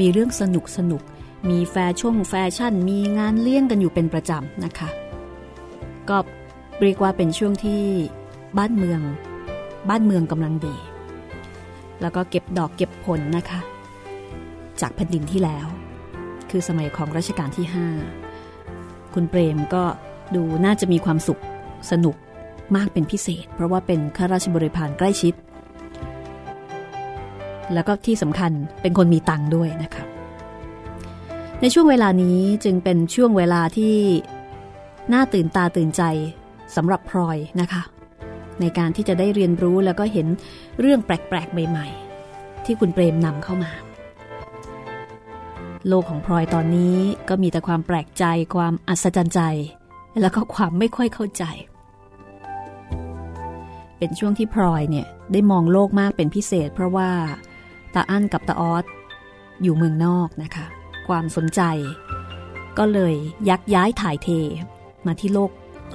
[0.00, 1.02] มีเรื่องสนุกสนุก
[1.50, 4.88] มีแฟชั่นแฟชั่น มีงานเลี้ยงกันอยู่เป็นประจำนะคะ
[6.08, 6.16] ก็
[6.80, 7.82] เรียกว่าเป็นช่วงที่
[8.58, 9.00] บ้านเมือง
[9.88, 10.76] บ้านเมืองกำลังดี
[12.00, 13.60] แล้วก็เก็บดอกเก็บผลนะคะ
[14.80, 15.66] จากแผ่นดินที่แล้ว
[16.50, 17.66] คือสมัยของรัชกาลที่
[18.40, 19.84] 5 คุณเปรมก็
[20.34, 21.40] ดูน่าจะมีความสุข
[21.90, 22.16] สนุก
[22.76, 25.34] มากเป็นพิเศษ เพราะว่าเป็นข้าราชบริพารใกล้ชิด
[27.74, 30.02] แล้วก็ที่สำคัญเป็นคนมีตังค์ด้วยนะคะ
[31.60, 33.94] ในช่วงเวลานี้จึงเป็นช่วงเวลาที่
[35.12, 36.02] น่าตื่นตาตื่นใจ
[36.76, 37.82] สำหรับพลอยนะคะ
[38.60, 40.26] ในการที่จะได้เรียนรู้แล้วก็เห็น
[40.80, 43.72] เรื่องแปลกๆ ใหม่ๆ ที่คุณเปรมนำเข้ามา
[45.88, 46.96] โลกของพลอยตอนนี้
[47.28, 49.40] ก็มีแต่ความแปลกใจความอัศจรรย์ใจ
[50.20, 51.44] แล้วก็ความไม่ค่อยเข้าใจ
[53.98, 57.10] เป็นช่วงที่พลอยเนี่ยได้มองโลกมากเป็นพิเศษ เพราะว่า
[57.94, 58.84] ตาอั้นกับตาออส
[59.62, 60.66] อยู่เมืองนอกนะคะ
[61.08, 61.62] ความสนใจ
[62.78, 63.14] ก็เลย
[63.48, 64.28] ยักย้ายถ่ายเท
[65.06, 65.50] มาที่โลก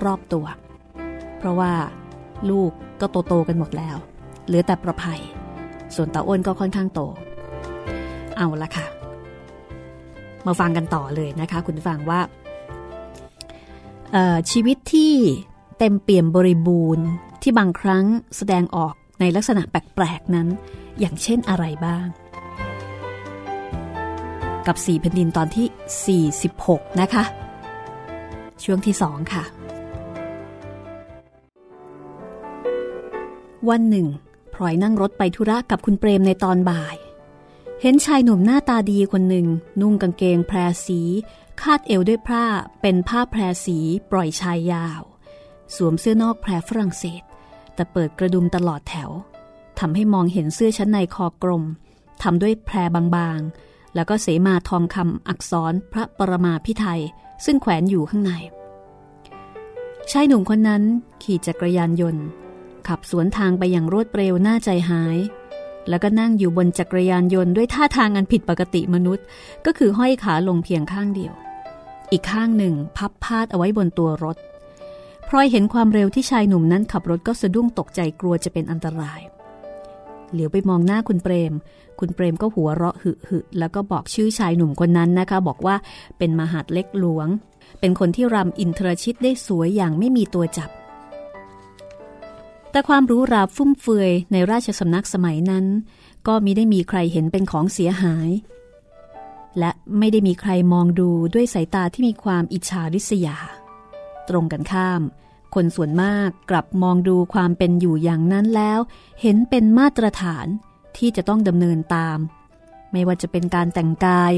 [0.06, 0.46] รอบตัว
[1.38, 1.74] เพราะว่า
[2.50, 3.98] ลูกก็โตโตกันหมดแล้ว
[4.46, 5.22] เหลือแต่ประภัย
[5.96, 7.02] ส่วนตาอ้นก็ค่อนข้างโต
[8.38, 8.86] เอาละค่ะ
[10.46, 12.20] มาฟังกันต่อเลยนะคะ คุณฟังว่า
[14.52, 15.14] ชีวิตที่
[15.80, 17.06] เต็มเปี่ยมบริบูรณ์
[17.42, 18.06] ที่บางครั้ง
[18.38, 20.48] แสดงออก ในลักษณะแปลกๆนั้น
[21.00, 22.08] อย่างเช่นอะไรบ้าง
[24.68, 27.24] กับ 4 แผ่นดินตอนที่ 46 นะคะ
[28.64, 29.44] ช่วงที่ 2 ค่ะ
[33.70, 34.08] วันหนึ่ง
[34.54, 36.96] พลอยนั่งรถไปธุระกับคุณเปรมในตอนบ่าย
[37.82, 39.48] เห็นชายหนุ่มหน้าตาดีคนหนึ่ง
[39.82, 41.02] นุ่งกางเกงแพรสี
[41.62, 42.46] คาดเอวด้วยผ้า
[42.82, 43.78] เป็นผ้าแพรสี
[44.12, 45.02] ปล่อยชายยาว
[45.76, 47.24] สวมเสื้อนอกแพรฝรั่งเศส
[47.78, 49.12] แต่เปิดกระดุมตลอดแถว
[49.80, 51.64] ทำให้มองเห็นเสื้อชั้นในคอกลม
[52.24, 52.78] ทำด้วยแพร
[53.16, 57.02] บางๆ แล้วก็เสมาทองคำอักษรพระปรมาพิไทย
[57.46, 58.32] ซึ่งแขวนอยู่ข้างใน
[60.12, 60.84] ชายหนุ่มคนนั้น
[61.24, 62.26] ขี่จักรยานยนต์
[62.88, 65.18] ขับสวนทางไปอย่างรวดเร็วน่าใจหาย
[65.90, 69.26] แล้วก็นั่งอยู่บนจักรยานยนต์ด้วยท่าทางอันผิดปกติมนุษย์
[69.66, 71.34] ก็คือห้อยขาลงเพียงข้างเดียว
[72.12, 74.38] อีกข้างหนึ่งพับพาดเอาไว้บนตัวรถ
[75.28, 79.22] พลอยเห็นความเร็วที่ชายหนุ่มนั้นขับรถก็สะดุ้งตกใจกลัวจะเป็นอันตราย
[80.32, 81.54] เหลียวไปมองหน้าคุณเปรม
[82.00, 85.76] คุณเปรมก็หัวเราะหึหึแล้วก็บอกชื่อชายหนุ่มคนนั้นนะคะ บอกว่า
[86.18, 87.28] เป็นมหาดเล็กหลวง
[87.80, 90.70] เป็นคนที่รำอินทรชิตได้สวยอย่างไม่มีตัวจับ
[92.72, 95.66] แต่ความรู้ราฟุ่มเฟือยในราชสำนักสมัยนั้น
[96.28, 98.30] ก็มิได้มีใครเห็นเป็นของเสียหาย
[99.60, 103.38] และไม่ได้มีใครมองดูด้วยสายตาที่มีความอิจฉาริษยา
[104.30, 105.02] ตรงกันข้าม
[105.56, 108.80] คนส่วนมากกลับมองดูความเป็นอยู่อย่างนั้นแล้ว
[109.22, 110.48] เห็นเป็นมาตรฐาน
[110.98, 112.18] ที่จะต้องดำเนินตาม
[112.92, 114.34] ไม่ว่าจะเป็นการแต่งกาย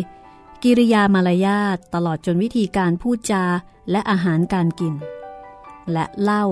[0.63, 3.43] กิริยามารยาทตลอดจนวิธีการพูดจา
[3.91, 4.93] และอาหารการกิน
[5.91, 6.45] และเหล้า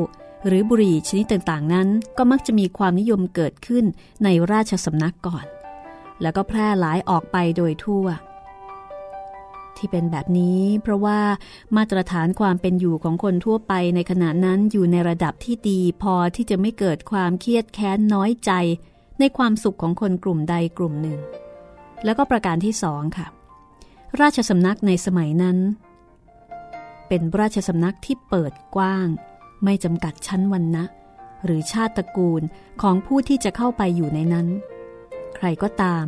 [0.46, 3.86] หรือบุหรี่ชนิดต่างๆ นั้น ก็มักจะมีความนิยมเกิดขึ้น
[4.24, 5.46] ในราชสำนักก่อน
[6.22, 8.06] แล้วก็แพร่หลายออกไปโดยทั่ว
[9.80, 11.20] ที่เป็นแบบนี้เพราะว่า
[11.76, 18.52] มาตรฐานความเป็นอยู่ของคนทั่วไปในขณะนั้นอยู่ในระดับที่ดีพอที่จะไม่เกิดความเครียดแค้นน้อยใจ
[19.20, 21.20] ในความสุขของคนกลุ่มใดกลุ่มหนึ่ง
[22.06, 23.28] แล้วก็ประการที่สองค่ะ
[24.22, 25.58] ราชสำนักในสมัยนั้น
[27.08, 29.08] เป็นราชสำนักที่เปิดกว้าง
[29.64, 30.84] ไม่จำกัดชั้นวันนะ
[31.46, 32.42] หรือชาติตระกูล
[32.82, 34.48] ของผู้ที่จะเข้าไปอยู่ในนั้น
[35.36, 36.06] ใครก็ตาม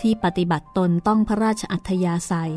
[0.00, 2.54] ที่ปฏิบัติตนต้องพระราชอัธยาศัย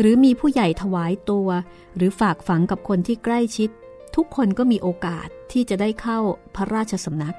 [0.00, 1.48] หรือมีผู้ใหญ่ถวายตัว
[1.96, 3.70] หรือฝากฝังกับคนที่ใกล้ชิด
[4.16, 6.18] ทุกคนก็มีโอกาสที่จะได้เข้า
[6.54, 7.36] พระราชสำนัก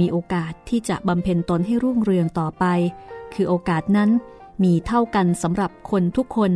[0.00, 2.64] มีโอกาสที่จะบำเพ็ญตนให้รุ่งเรืองต่อไป
[3.34, 4.10] คือโอกาสนั้น
[4.64, 6.52] มีเท่ากันสำหรับคนทุกคน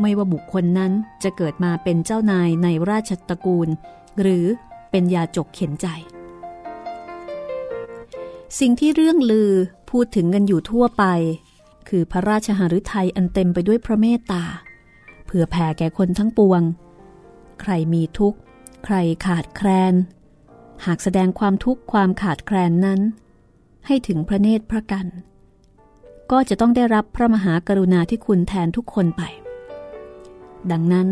[0.00, 3.68] ไม่ว่าบุคคลนั้นจะเกิดมาเป็นเจ้านายในราชตระกูล
[4.20, 4.44] หรือ
[4.90, 5.86] เป็นยาจกเข็นใจ
[8.58, 9.52] สิ่งที่เรื่องลือ
[9.90, 11.04] พูดถึงกันอยู่ทั่วไป
[11.88, 14.44] คือพระราชหฤทัยอันเต็มไปด้วยพระเมตตา
[15.34, 16.62] ผื่อแผ่แก่คนทั้งปวง
[17.60, 18.38] ใครมีทุกข์
[18.84, 19.94] ใครขาดแคลน
[20.84, 23.00] หากแสดงความทุกข์ความขาดแคลนนั้น
[23.86, 25.06] ให้ถึงพระเนตรพระกัน
[26.30, 29.22] ก็จะต้องได้รับพระมหากรุณาที่คุณแทนทุกคนไป
[30.70, 31.08] ดังนั้น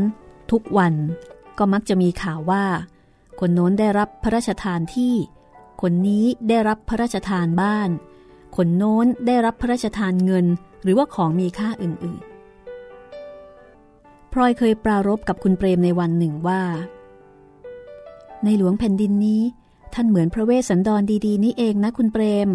[0.50, 0.94] ทุกวัน
[1.58, 2.64] ก็มักจะมีข่าวว่า
[3.40, 5.14] คนโน้นได้รับพระราชทานที่
[5.82, 7.90] คนนี้ได้รับพระราชทานบ้าน
[8.56, 10.46] คนโน้นได้รับพระราชทานเงิน
[10.82, 12.29] หรือว่าของมีค่าอื่นๆ
[14.32, 16.62] พลอยเคยปรารบกับคุณเปรมในวันหนึ่งว่า
[18.44, 19.42] ในหลวงแผ่นดินนี้
[19.94, 22.48] ท่านเหมือนพระเวสสันดรดี ๆ นี่เองนะคุณเปรม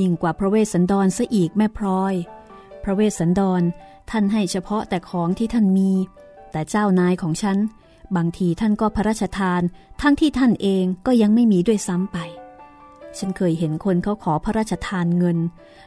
[0.00, 2.14] ยิ่งกว่าพระเวสสันดรซะอีกแม่พลอย
[2.84, 3.62] พระเวสสันดร
[4.10, 5.90] ท่านให้เฉพาะแต่ของที่ท่านมี
[6.52, 7.58] แต่เจ้านายของฉัน
[8.16, 9.62] บางทีท่านก็พระราชทาน
[10.00, 12.18] ทั้งที่ท่านเองก็ยังไม่มีด้วยซ้ำไป
[13.18, 15.38] ฉันเคยเห็นคนเขาขอพระราชทานเงิน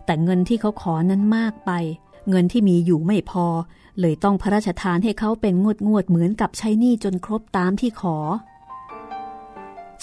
[0.06, 1.71] แต่เงินที่เขาขอนั้นมากไป
[2.11, 3.45] เเงินที่มีอยู่ไม่พอ
[3.99, 8.17] เลยต้องพระราชทานให้เขาเป็นงวดงวดเหมือนกับใช้หนี้จนครบตามที่ขอ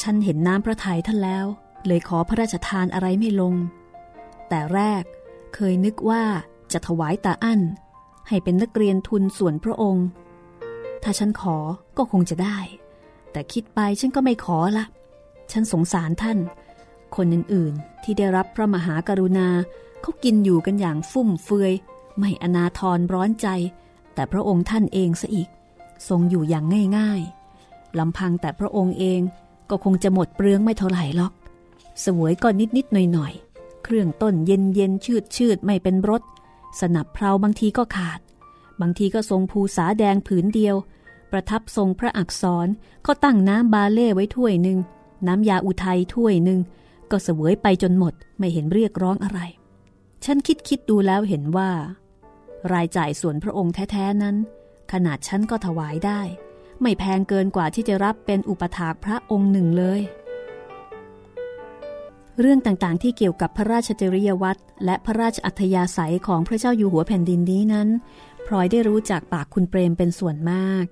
[0.02, 1.46] ฉันเห็นน้ำพระทัยท่านแล้ว
[1.86, 3.54] เลยขอพระราชทานอะไรไม่ลง
[4.48, 5.02] แต่แรก
[5.54, 6.22] เคยนึกว่า
[6.72, 7.60] จะถวายตาอั้น
[8.28, 10.06] ให้เป็นนักเรียนทุนส่วนพระองค์
[11.02, 11.56] ถ้าฉันขอ
[11.96, 12.58] ก็คงจะได้
[13.32, 14.84] แต่คิดไปฉันก็ไม่ขอละ
[15.52, 16.38] ฉันสงสารท่าน
[17.16, 19.48] คนอื่นๆที่ได้รับพระมหากรุณา
[20.02, 21.72] เขากินอยู่กันอย่างฟุ่มเฟือย
[22.18, 23.48] ไม่อนาทรร้อนใจ
[24.14, 25.48] แต่พระองค์ท่านเองซะอีก
[26.08, 26.64] ทรงอยู่อย่าง
[26.98, 29.20] ง่ายๆลำพังแต่พระองค์เอง
[29.70, 31.32] ก็คงจะหมดเปลืองไม่เท่าไหร่หรอก
[32.04, 36.22] สวยก็นิดๆหน่อยๆ เครื่องต้นเย็นเย็นชืดชืดไม่เป็นรส
[36.80, 38.20] สนับเพลาบางทีก็ขาด
[38.80, 40.76] บางทีก็ทรงภูษาแดงผืนเดียว
[41.30, 42.68] ประทับทรงพระอักษร
[43.06, 44.78] ก็ตั้งน้ำบาเล่ไว้ถ้วยหนึ่ง
[45.26, 46.60] น้ำยาอุทัยถ้วยหนึ่ง
[47.10, 49.40] ก็เสวยไปจนหมดไม่เห็นเรียกร้องอะไร
[50.24, 51.70] ฉันคิดคิดดูแล้วเห็นว่า
[52.72, 54.36] รายจ่ายส่วนพระองค์แท้ๆนั้น
[54.92, 56.20] ขนาดฉันก็ถวายได้
[56.80, 60.00] ไม่แพงเกินกว่าที่จะรับเป็นอุปถากพระองค์หนึ่งเลย
[62.40, 67.88] เรื่องต่างๆที่เกี่ยวกับพระราชจริยวัตรและพระราชอัธยาศัยของพระเจ้าอยู่หัวแผ่นดินนี้นั้น
[68.46, 70.84] พลอยได้รู้จากปากคุณเปรมเป็นส่วนมาก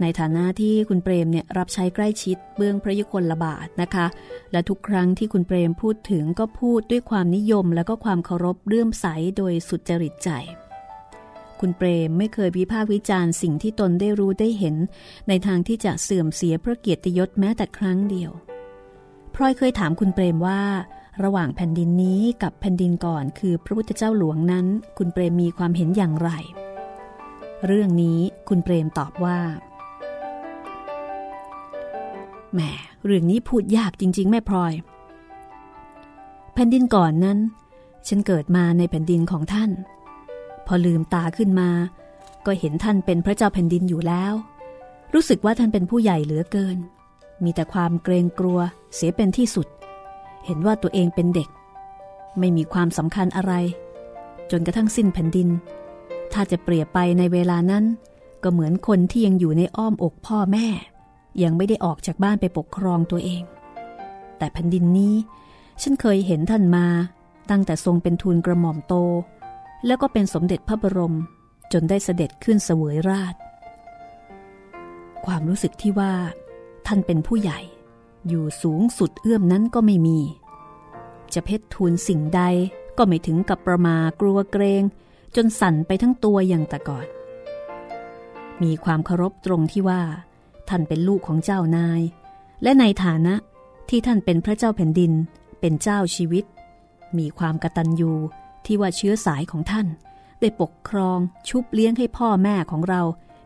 [0.00, 4.06] ในฐานะที่คุณเปรมเนี่ยรับใช้ใกล้ชิดเบื้องพระยุคลบาทนะคะ
[4.52, 9.06] และทุกครั้งที่คุณเปรมพูดถึงก็พูดด้วยความนิยมและก็ความเคารพเลื่อมใส
[9.36, 10.30] โดยสุดจริตใจ
[11.60, 14.76] คุณเปรมไม่เคยวิพากษ์วิจารณ์สิ่งที่ตนได้รู้ได้เห็น
[15.28, 18.30] ในทางที่จะเสื่อมเสียพระเกียรติยศแม้แต่ครั้งเดียว
[19.34, 20.62] พลอยเคยถามคุณเปรมว่า
[21.24, 24.66] ระหว่างแผ่นดินนี้กับแผ่นดินก่อนคือพระพุทธเจ้าหลวงนั้น
[24.98, 26.30] คุณเปรมมีความเห็นอย่างไร
[27.66, 28.18] เรื่องนี้
[28.48, 29.38] คุณเปรมตอบว่า
[32.52, 32.60] แหม
[33.04, 34.72] เรื่องนี้พูดยากจริง ๆ แม่พลอย
[36.54, 37.38] แผ่นดินก่อนนั้น
[38.08, 39.70] ฉันเกิดมาในแผ่นดินของท่าน
[40.68, 41.70] พอลืมตาขึ้นมา
[42.46, 44.32] ก็เห็นท่านเป็นพระเจ้าแผ่นดินอยู่แล้ว
[45.14, 46.78] รู้สึกว่าท่านเป็นผู้ใหญ่เหลือเกิน
[47.44, 48.58] มีแต่ความเกรงกลัว
[48.94, 49.66] เสียเป็นที่สุด
[50.44, 51.48] เห็นว่าตัวเองเป็นเด็ก
[52.38, 53.52] ไม่มีความสำคัญอะไร
[54.50, 55.48] จนกระทั่งสิ้นแผ่นดิน
[56.32, 57.84] ถ้าจะเปรียบไปในเวลานั้น
[58.42, 60.66] ก็เหมือนคนที่ยังอยู่ในอ้อมอกพ่อแม่
[61.42, 63.42] ยังไม่ได้ออกจากบ้านไปปกครองตัวเอง
[64.38, 65.14] แต่แผ่นดินนี้
[65.82, 66.86] ฉันเคยเห็นท่านมา
[67.50, 68.94] ตั้งแต่ทรงเป็นทูลกระหม่อมโต
[69.86, 71.16] แล้วก็เป็นสมเด็จพระบรม
[71.72, 73.34] จนได้เสด็จขึ้นเสวยราช
[75.26, 76.14] ความรู้สึกที่ว่า
[76.86, 77.60] ท่านเป็นผู้ใหญ่
[78.28, 80.18] อยู่สูงสุดเอื้อมนั้นก็ไม่มี
[81.34, 82.42] จะเพชรทูลสิ่งใด
[82.98, 84.82] ก็ไม่ถึงกับประมากลัวเกรง
[85.36, 87.06] จนสั่นไปทั้งตัวอย่างแต่ก่อน
[88.62, 90.02] มีความเคารพตรงที่ว่า
[90.68, 92.02] ท่านเป็นลูกของเจ้านาย
[92.62, 93.34] และในฐานะ
[93.88, 95.12] ที่ท่านเป็นพระเจ้าแผ่นดิน
[95.60, 96.44] เป็นเจ้าชีวิต
[97.18, 98.12] มีความกตัญญู
[98.68, 99.86] ที่ว่าเชื้อสายของท่าน
[100.40, 103.02] ได้ปกครองชุบเลี้ยงให้พ่อแม่ของเรา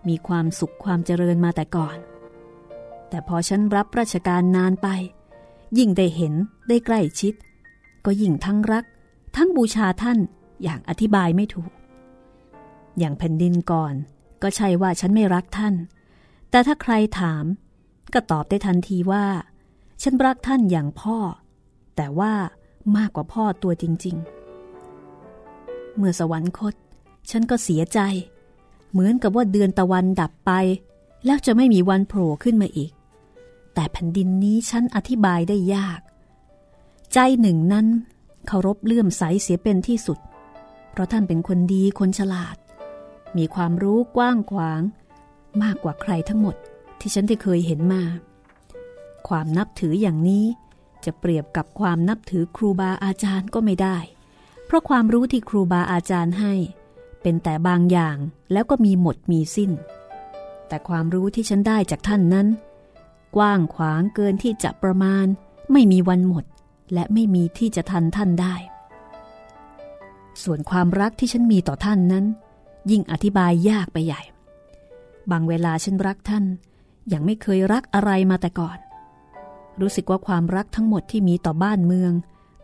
[0.08, 1.96] มีความสุขความเจริญมาแต่ก่อน
[3.08, 4.88] แต่พอฉันรับราชการนานไป
[5.78, 6.34] ยิ่งได้เห็น
[6.68, 7.34] ได้ใกล้ชิด
[8.04, 8.84] ก็ยิ่งทั้งรัก
[9.36, 10.18] ทั้งบูชาท่าน
[10.62, 11.70] อย่างอธิบายไม่ถูก
[12.98, 13.94] อย่างแผ่นดินก่อน
[14.42, 15.74] ก็ใช่ว่าฉันไม่รักท่าน
[16.50, 17.44] แต่ถ้าใครถาม
[18.12, 19.24] ก็ตอบได้ทันทีว่า
[20.02, 21.18] ฉันรักท่านอย่างพ่อ
[21.96, 22.32] แต่ว่า
[22.96, 24.41] มากกว่าพ่อตัวจริง ๆ
[25.96, 26.74] เมื่อสวรรคต
[27.30, 28.00] ฉันก็เสียใจ
[28.90, 30.50] เหมือนกับว่าเดือนตะวันดับไป
[31.26, 32.92] แล้วจะไม่มีวันโผล่ขึ้นมาอีก
[33.74, 36.00] แต่แผ่นดินนี้ฉันอธิบายได้ยาก
[37.12, 37.86] ใจหนึ่งนั้น
[38.46, 40.18] เคารพเลื่อมใสเสียเป็นที่สุด
[40.90, 42.56] เพราะท่านเป็นคนดีคนฉลาด
[43.36, 44.82] มีความรู้กว้างขวาง
[45.62, 46.56] มากกว่าใครทั้งหมด
[47.00, 48.02] ที่ฉันได้เคยเห็นมา
[49.28, 50.44] ความนับถืออย่างนี้
[51.04, 53.96] จะเปรียบกับความนับถือครูบาอาจารย์ก็ไม่ได้
[54.72, 56.54] ราะความรู้ที่ครูบาอาจารย์ให้
[57.22, 58.16] เป็นแต่บางอย่าง
[58.52, 59.70] แล้วก็มีหมดมีสิ้น
[60.68, 62.46] แต่ความรู้ที่ฉันได้จากท่านนั้น
[63.36, 65.26] กว้างขวางเกินที่จะประมาณ
[65.72, 66.44] ไม่มีวันหมด
[66.92, 68.54] และไม่มีที่จะทันท่านได้
[70.42, 72.24] ส่วนความรักที่ฉันมีต่อท่านนั้น
[72.90, 74.22] ยิ่งอธิบายยากไปใหญ่
[75.30, 76.44] บางเวลาฉันรักท่าน
[77.12, 78.78] ยังไม่เคยรักอะไรมาแต่ก่อน
[79.80, 82.12] รู้สึกว่าความรักทั้งหมดที่มีต่อบ้านเมือง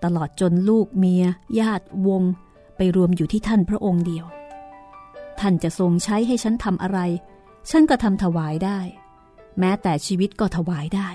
[0.04, 1.24] ตลอดจนลูกเมีย
[1.60, 2.22] ญาติวง
[2.76, 4.26] ไปรวมอยู่ที่ท่านพระองค์เดียว
[5.40, 6.98] ท่านจะทรงใช้ให้ฉันทำอะไร
[7.70, 8.78] ฉันก็ทำถวายได้
[9.58, 11.08] แม้แต่ชีวิตก็ถวายได้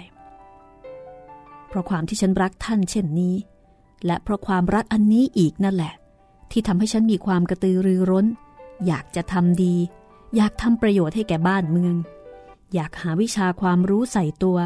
[1.68, 3.36] เพราะความที่ฉันรักท่านเช่นนี้
[4.06, 5.94] และเพราะความรักอันนี้อีกนั่นแหละ
[6.52, 8.26] ที่ทำให้ฉันมีความกระตือรือร้น
[8.88, 9.76] อยากจะทำดี
[10.36, 11.96] อยากทำประโยชน์ให้แก่บ้านเมือง
[12.74, 14.58] อยากหาวิชาความรู้ใส่ตัว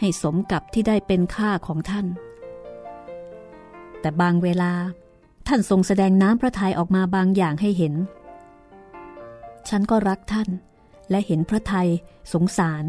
[0.00, 2.06] ให้สมกับที่ได้เป็นค่าของท่าน
[4.04, 4.72] แต่บางเวลา
[5.46, 7.94] ท่านทรงแสดงน้ำพระทัยออกมาบางอย่างให้เห็น
[9.68, 10.48] ฉันก็รักท่าน
[11.10, 11.88] และเห็นพระทัย
[12.32, 12.84] สงสาร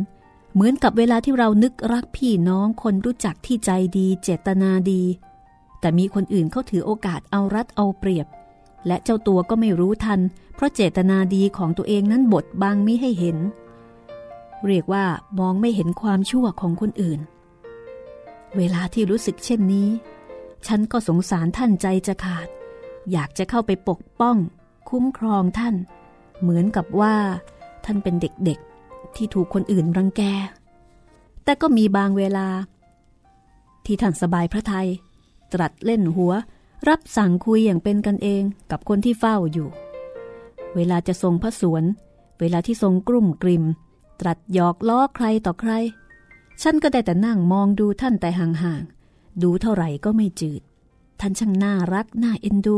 [0.54, 5.04] เหมือนกับเวลาที่เรานึกรักพี่น้องคนรู้จักที่ใจดีเจตนาดี
[5.80, 8.28] แต่มีคนอื่นเขาถือโอกาสเอารัดเอาเปรียบ
[8.88, 10.20] และเจ้าตัวก็ไม่รู้ทัน
[10.56, 13.38] เพราะเจตนาดีของตัวเองนั้นบดบังม่ให้เห็น
[14.66, 15.06] เรียกว่า
[15.40, 17.20] มองไม่เห็นความชั่วของคนอื่น
[18.58, 19.90] เวลาที่รู้สึกเช่นนี้
[20.68, 22.48] ฉันก็สงสารท่านใจจะขาด
[23.12, 24.38] อยากจะเข้าไปปกป้อง
[24.90, 25.76] คุ้มครองท่าน
[26.42, 27.16] เหมือนกับว่า
[27.86, 30.24] ท่านเป็นเด็กๆ ที่ถูกคนอื่นรังแก
[31.44, 32.48] แต่ก็มีบางเวลา
[33.86, 34.88] ที่ท่านสบายพระทยัย
[35.54, 36.34] ตรัสเล่นหัว
[36.90, 39.68] รับสั่งคุยอย่างเป็นกันเองกับคนที่เฝ้าอยู่
[40.76, 41.84] เวลาจะทรงพระสวน
[42.40, 43.64] เวลาที่ทรงกลุ่มกริม
[44.20, 45.72] ตรัสหยอกล้อใครต่อใคร
[46.62, 48.95] ฉันก็ได้แต่นั่งมองดูท่านแต่ห่างๆ
[49.44, 50.62] ดูเท่าไหร่ก็ไม่จืด
[51.20, 52.78] ท่านช่างน่ารักน่าเอ็นดู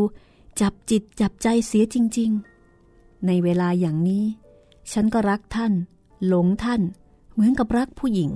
[0.61, 2.31] จับจิตจับใจเสียจริง
[2.79, 4.25] ๆ ในเวลาอย่างนี้
[4.91, 5.73] ฉันก็รักท่าน
[6.27, 6.81] หลงท่าน
[7.33, 8.31] เหมือนกับรักผู้หญิง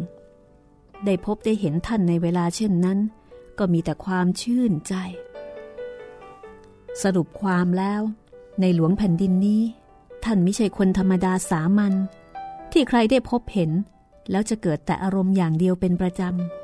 [1.05, 2.99] ได้พบได้เห็นท่านในเวลาเช่นนั้น
[3.57, 4.93] ก็มีแต่ความชื่นใจ
[7.03, 8.01] สรุปความแล้ว
[8.61, 9.61] ในหลวงแผ่นดินนี้
[10.23, 11.93] ท่านไม่ใช่คนธรรมดาสามัญ
[12.71, 13.71] ที่ใครได้พบเห็น
[14.31, 16.60] แล้วจะเกิดแต่อารมณ์อย่างเดียวเป็นประจำ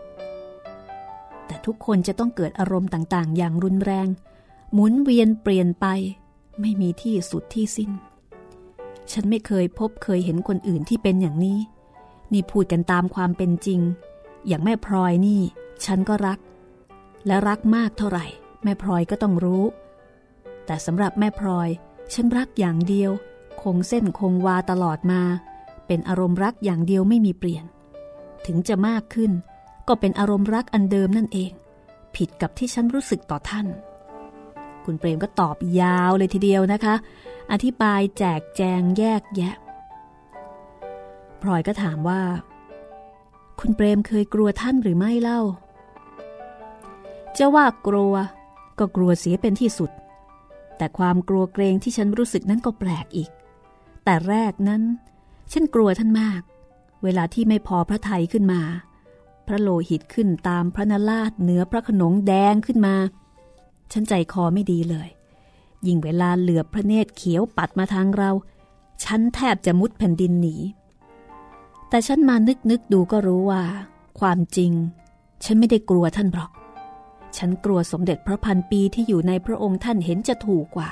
[1.48, 4.08] แต่ทุกคนจะต้องเกิดอารมณ์ต่างๆ อย่างรุนแรง
[4.74, 5.86] หมุนเวียนเปลี่ยนไป
[6.60, 7.92] ไม่มีที่สุดที่สิ้น
[9.12, 11.60] ฉันไม่เคยพบเคยเห็นคนอื่นที่เป็นอย่างนี้
[12.34, 13.80] นี่พูดกันตามความเป็นจริง
[14.48, 15.42] อย่างแม่พลอยนี่
[15.86, 16.40] ฉันก็รัก
[17.26, 18.26] และรักมากเท่าไหร่
[18.64, 19.64] แม่พลอยก็ต้องรู้
[20.66, 21.70] แต่สำหรับแม่พลอย
[22.14, 23.12] ฉันรักอย่างเดียว
[23.62, 25.22] คงเส้นคงวาตลอดมา
[25.88, 27.66] เป็นอารมณ์รักอย่างเดียวไม่มีเปลี่ยน
[28.46, 29.32] ถึงจะมากขึ้น
[29.88, 31.52] ก็เป็นอารมณ์รักอันเดิมนั่นเอง
[32.15, 33.67] ผิดกับที่ฉันรู้สึกต่อท่าน
[34.86, 36.95] คุณเปรมก็ตอบยาวเลยทีเดียวนะคะ
[37.52, 39.56] อธิบายแจกแจงแยกแยะ
[41.41, 42.21] พลอยก็ถามว่า
[43.60, 45.41] คุณเปรมเคยกลัวท่านหรือไม่เล่า
[47.38, 48.13] จะว่ากลัว
[48.80, 49.91] ก็กลัวเสียเป็นที่สุด
[50.78, 53.30] แต่ความกลัวเกรงที่ฉันรู้สึกนั้นก็แปลกอีก
[54.04, 54.82] แต่แรกนั้น
[55.54, 56.41] ฉันกลัวท่านมาก
[57.04, 58.62] เวลาที่ไม่พอพระไทยขึ้นมา
[59.48, 62.96] พระโลหิตขึ้นตามพระนราชเหนือพระขนงแดงขึ้นมา
[63.92, 65.10] ฉันใจคอไม่ดีเลย
[65.88, 68.32] ยิ่งเวลาเหลือพระเนตรเขียวปัดมาทางเรา
[69.04, 70.56] ฉันแทบจะมุดแผ่นดินหนี
[71.90, 73.64] แต่ฉันมานึกนึกดูก็รู้ว่า
[74.20, 74.72] ความจริง
[75.44, 76.52] ฉันไม่ได้กลัวท่านหรอก
[77.38, 80.92] ฉันกลัวสมเด็จพระพันปีที่อยู่ในพระองค์ท่านเห็นจะถูกกว่า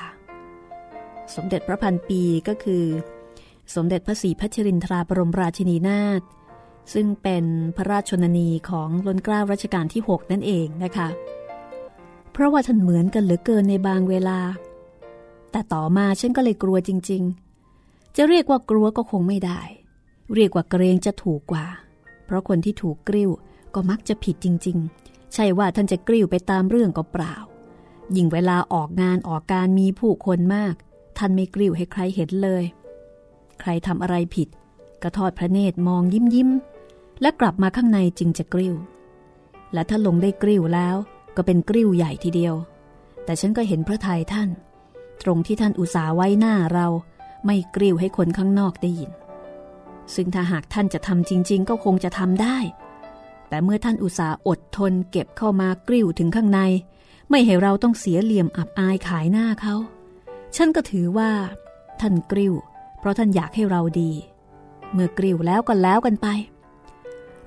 [1.34, 2.84] สมเด็จพระพันปีก็คือ
[3.74, 6.20] สมเด็จพระศรีพัชรินทราบรมราชินีนาถ
[6.92, 7.44] ซึ่งเป็น
[7.76, 11.08] พระราชชนนีของล้นเกล้ารัชกาลที่ 6 นั่นเองนะคะ
[12.32, 14.38] เพราะว่าท่านเหมือนกันเหลือเกินในบางเวลา
[15.50, 17.22] แต่ต่อมาฉันก็เลยกลัวจริง
[17.70, 19.60] ๆ จะเรียกว่ากลัวก็คงไม่ได้
[20.34, 21.66] เรียกว่าเกรงจะถูกกว่า
[22.24, 23.30] เพราะคนที่ถูกกริ้ว
[23.74, 27.34] ก็มักจะผิดจริง ๆ ใช่ว่าท่านจะกริ้วไปตามเรื่องก็เปล่า
[28.16, 30.74] ยิ่งเวลาออกงานออกการมีผู้คนมาก
[31.18, 32.64] ท่านไม่กริ้วให้ใครเห็นเลย
[33.60, 34.48] ใครทำอะไรผิด
[35.02, 36.48] ก็ทอดพระเนตรมองยิ้มยิ้ม
[37.20, 38.74] และกลับมาข้างในจึงจะกริ้ว
[39.72, 40.96] และถ้าลงได้กริ้วแล้ว
[41.36, 42.54] ก็เป็นกริ้วใหญ่ทีเดียว
[43.24, 44.48] แต่ฉันก็เห็นพระทัยท่าน
[45.22, 46.86] ตรงที่ท่านอุตส่าห์ไว้หน้าเรา
[47.46, 49.10] ไม่กริ้วให้คนข้างนอกได้ยิน
[50.14, 52.58] ซึ่งถ้าหากท่านจะทำจริง ๆ ก็คงจะทำได้
[53.48, 56.60] แต่เมื่อท่านอุตส่าห์อดทนเก็บเข้ามากริ้วถึงข้างใน
[57.30, 59.74] ไม่ให้เราต้องเสียเหลี่ยมอับอายขายหน้าเขา
[60.56, 61.30] ฉันก็ถือว่า
[62.00, 62.54] ท่านกริ้ว
[62.98, 64.10] เพราะท่านอยากให้เราดี
[64.92, 66.28] เมื่อกริ้วแล้วก็แล้วกันไป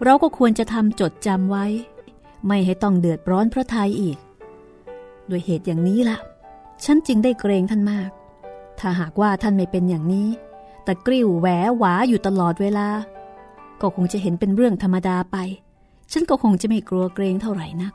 [0.04, 1.66] เราก็ควรจะทำจดจำไว้
[2.48, 4.18] ไม่ให้ต้องเดือดร้อนพระทัยอีก
[5.30, 6.18] ด้วยเหตุอย่างนี้ละ่ะ
[6.86, 8.10] ฉันจึงได้เกรงท่านมาก
[8.80, 10.28] ถ้าหากว่าท่านไม่เป็นอย่างนี้
[10.84, 11.48] แต่กริ้วแหว
[11.78, 12.88] หวาอยู่ตลอดเวลา
[13.82, 15.38] ก็คงจะเห็นเป็นเรื่องธรรมดาไป
[16.12, 17.94] ฉันก็คงจะไม่กลัวเกรงเท่าไหร่นัก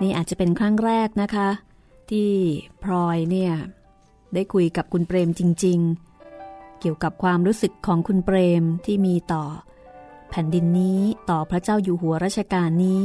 [0.00, 1.48] นี่อาจจะเป็นครั้งแรกนะคะ
[2.10, 2.30] ที่
[2.82, 3.52] พลอยเนี่ย
[4.34, 6.05] ได้คุยกับคุณเปรมจริง ๆ
[6.88, 9.44] กี่ยวกับความรู้สึกของคุณเปรมที่มีต่อ
[10.30, 13.02] แผ่นดินนี้ต่อพระเจ้าอยู่หัวรัชกาลนี้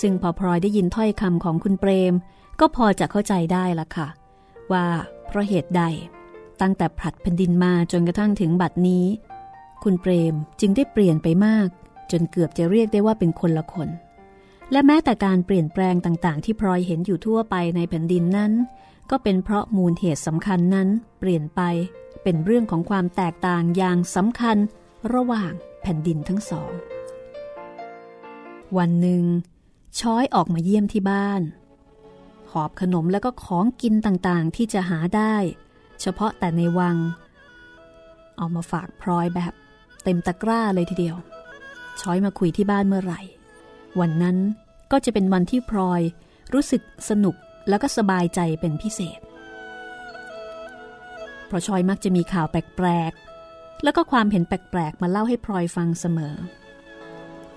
[0.00, 2.14] ซึ่งพอพลอยได้ยินถ้อยคำของคุณเปรม
[2.60, 4.08] ก็พอจะเข้าใจได้ละค่ะ
[4.72, 4.86] ว่า
[5.26, 5.82] เพราะเหตุใด
[6.60, 9.04] ตั้งแต่ผลัดแผ่นดินมาจนกระทั่งถึงบัดนี้
[9.82, 11.68] คุณเปรมจึงได้เปลี่ยนไปมาก
[12.10, 13.88] จนเกือบจะเรียกได้ว่าเป็นคนละคน
[14.72, 18.52] และแม้แต่การเปลี่ยนแปลงต่างๆ ที่พลอยเห็นอยู่ทั่วไปในแผ่นดินนั้น
[19.10, 20.88] ก็เป็นเพราะมูลเหตุสำคัญนั้น
[21.18, 21.60] เปลี่ยนไป
[22.22, 24.56] เป็นเรื่องของความแตกต่างอย่างสำคัญ
[25.14, 25.52] ระหว่าง
[25.82, 26.72] แผ่นดินทั้งสอง
[28.78, 29.24] วันหนึ่ง
[30.00, 31.42] ช้อยออกมาเยี่ยมที่บ้าน
[32.50, 35.34] หอบขนมแล้วก็ของกินต่างๆที่จะหาได้
[36.00, 36.96] เฉพาะแต่ในวัง
[38.36, 39.52] เอามาฝากพลอยแบบ
[40.04, 41.16] เต็มตะกร้าเลยทีเดียว
[42.00, 43.20] ช้อยมาคุยที่บ้านเมื่อไหร่
[44.00, 44.36] วันนั้น
[44.92, 46.00] ก็จะเป็นวันที่พลอย
[46.52, 47.34] รู้สึกสนุก
[47.68, 49.20] แล้วก็สบายใจเป็นพิเศษ
[51.50, 56.34] เพราะชอยมักจะมีข่าวแปลกๆ แล้วก็ความเห็นแปลกๆ มาเล่าให้พลอยฟังเสมอ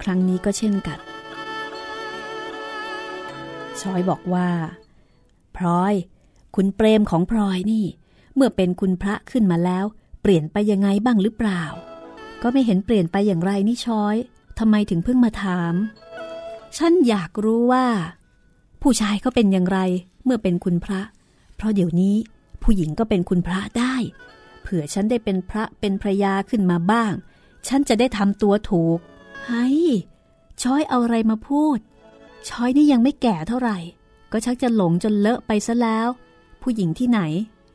[0.02, 1.00] ครั้งนี้ก็เช่นกัน
[3.82, 4.50] ชอยบอกว่า
[5.58, 5.94] พลอย
[6.56, 7.86] คุณเปรมของพลอยนี่
[8.36, 9.86] เมื่อเป็นคุณพระขึ้นมาแล้ว
[10.22, 11.64] เปลี่ยนไปยังไงบ้างหรือเปล่า
[12.42, 14.16] ก็ไม่เห็นเปลี่ยนไปอย่างไรนี่ชอย
[14.60, 15.74] ทำไมถึงเพิ่งมาถาม
[16.78, 17.86] ฉันอยากรู้ว่า
[18.82, 19.80] ผู้ชายเขาเป็นอย่างไร
[20.24, 21.02] เมื่อเป็นคุณพระ
[21.56, 22.16] เพราะเดี๋ยวนี้
[22.64, 23.96] ผู้หญิงก็เป็นคุณพระได้
[24.62, 27.14] เผื่อฉันได้เป็นพระเป็นพระยาขึ้นมาบ้าง
[27.68, 29.00] ฉันจะได้ทำตัวถูก
[29.46, 29.68] ไฮ้
[30.62, 31.80] ช้อยเอาอะไรมาพูด
[32.50, 33.78] ช้อยนี่ยังไม่แก่เท่าไหร่
[34.32, 36.08] ก็ชักจะหลงจนเลอะไปซะแล้ว
[36.62, 37.20] ผู้หญิงที่ไหน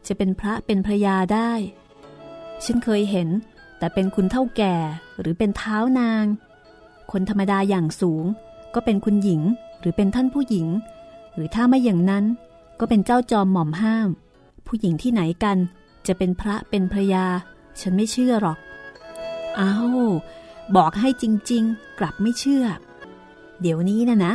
[0.06, 1.52] จะเป็นพระเป็นพระยาได้
[2.64, 3.28] ฉันเคยเห็น
[3.78, 4.76] แต่เป็นคุณเท่าแก่
[5.20, 6.24] หรือเป็นเท้านาง
[7.12, 8.24] คนธรรมดาอย่างสูง
[8.74, 9.42] ก็เป็นคุณหญิง
[9.80, 10.66] หรือเป็นท่านผู้หญิง
[11.34, 12.24] หรือถ้าไม่อย่างนั้น
[12.80, 14.08] ก็เป็นเจ้าจอมหม่อมห้าม
[14.68, 15.56] ผู้หญิงที่ไหนกัน
[16.06, 17.26] จะเป็นพระเป็นพระยา
[17.80, 18.58] ฉันไม่เชื่อหรอก
[19.58, 20.10] อ้าว
[20.76, 22.64] บอกให้จริง ๆ กลับไม่เชื่อ
[23.60, 24.32] เดี๋ยวนี้นะนะ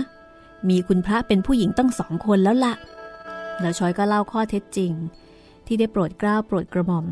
[0.69, 2.73] มีคุณพระเป็นผู้หญิงตั้งสองคนแล้วละ่ะ
[3.61, 4.91] แล้วชอยก็เล่าข้อเท็จจริง
[5.65, 7.05] ที่ได้โปรดกล้าโปรดกระหม่อม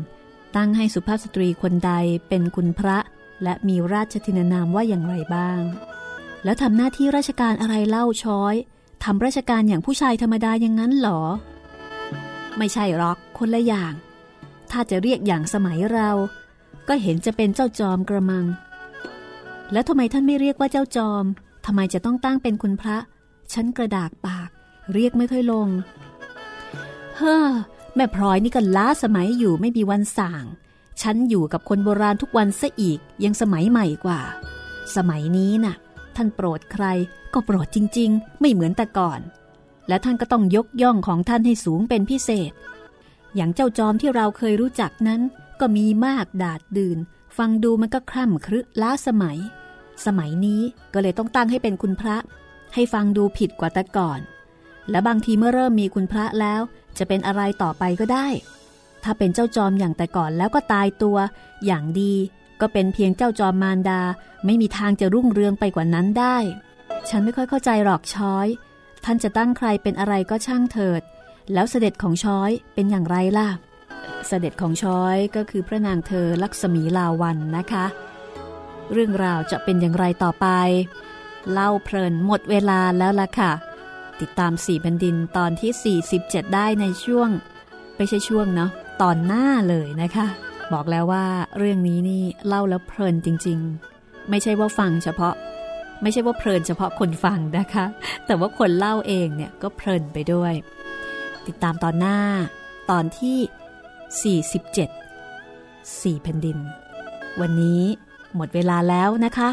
[0.56, 1.92] ตั้งให้สุภาพสตรีคนใด
[2.28, 2.98] เป็นคุณพระ
[3.42, 5.60] และมีราชทินานามว่าอย่างไรบ้าง
[6.44, 8.54] แล้วทำหน้าที่ราชการอะไรเล่าช้อย
[9.04, 11.20] ทำราชการอย่างผู้ชายธรรมดาอย่างนั้นหรอ
[12.58, 13.92] ไม่ใช่หรอกคนละอย่าง
[14.70, 16.10] ถ้าจะเรียกอย่างสมัยเรา
[16.88, 18.44] ก็เห็นจะเป็นเจ้าจอมกระมัง
[19.72, 21.24] แล้วทำไมท่านไม่เรียกว่าเจ้าจอม
[21.66, 22.96] ทำไมจะต้องตั้งเป็นคุณพระ
[23.52, 24.48] ฉันกระดากปาก
[24.92, 25.68] เรียกไม่ค่อยลง
[27.16, 27.50] เฮ้อ
[27.94, 30.44] แม่พลอยนี่ก็ล้าสมัยอยู่ไม่มีวันสั่ง
[31.02, 34.20] ฉันอยู่กับคนโบราณทุกวันซะอีกยังสมัยใหม่กว่า
[34.96, 35.74] สมัยนี้น่ะ
[36.16, 36.84] ท่านโปรดใคร
[37.34, 39.20] ก็โปรดจริง ๆ ไม่เหมือนแต่ก่อน
[39.88, 42.52] และท่านก็ต้องยกย่องของท่านให้สูงเป็นพิเศษ
[43.34, 45.20] อย่างเจ้าจอมที่เราเคยรู้จักนั้น
[45.60, 46.98] ก็มีมากดาดดื่น
[47.38, 49.38] ฟังดูมันก็คร่ำครึล้าสมัย
[50.06, 50.62] สมัยนี้
[50.92, 52.16] ก็เลยต้องตั้งให้เป็นคุณพระ
[52.74, 54.20] ให้ฟังดูผิดกว่าแต่ก่อน
[54.90, 56.60] และบางทีเมื่อเริ่มมีคุณพระแล้ว
[56.98, 58.26] จะเป็นอะไรต่อไปก็ได้
[59.04, 61.16] ถ้าเป็นเจ้าจอมอย่างแต่ก่อนแล้วก็ตายตัว
[61.66, 62.14] อย่างดี
[62.60, 64.00] ก็เป็นเพียงเจ้าจอมมารดา
[64.44, 66.36] ไม่มีทางจะรุ่งเรืองไปกว่านั้นได้
[67.08, 68.46] ฉันไม่ค่อยเข้าใจหรอกช้อย
[69.04, 71.02] ท่านจะตั้งใครเป็นอะไรก็ช่างเถิด
[71.52, 73.48] แล้วเสด็จของช้อยเป็นอย่างไรล่ะ
[74.26, 77.86] เสด็จของช้อยก็คือพระนางเธอลักษมีลาวันนะคะ
[78.92, 80.46] เรื่องราวจะเป็นอย่างไรต่อไป
[81.52, 83.52] เล่าเพลินหมดเวลาแล้วล่ะค่ะ
[84.20, 87.30] ติดตามสี่แผ่นดินตอนที่ 47 ได้ในช่วง
[87.96, 88.70] ไม่ใช่ช่วงเนาะ
[89.02, 90.26] ตอนหน้าเลยนะคะ
[90.72, 91.26] บอกแล้วว่า
[91.58, 95.34] เรื่องนี้นี่เล่าแล้วเพลินจริงๆ ไม่ใช่ว่าฟังเฉพาะ
[96.02, 97.84] ไม่ใช่ว่าเพลินเฉพาะคนฟังนะคะ
[98.26, 100.52] แต่ว่าคนเล่าเองเนี่ยก็เพลินไปด้วย
[101.46, 102.18] ติดตามตอนหน้า
[102.90, 103.38] ตอนที่
[106.12, 106.58] 47 4แผ่นดิน
[107.40, 107.82] วันนี้
[108.36, 109.50] หมดเวลาแล้วนะคะ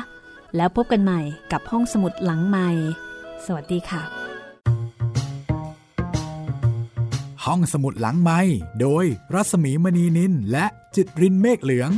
[0.56, 1.22] แล้วพบกันใหม่
[1.52, 2.70] กับห้องสมุดหลังใหม่
[3.46, 4.02] สวัสดีค่ะ
[7.46, 8.40] ห้องสมุดหลังไม้
[8.82, 11.92] โดยรัสมีมณีนินและจิตรินเมฆเหลือง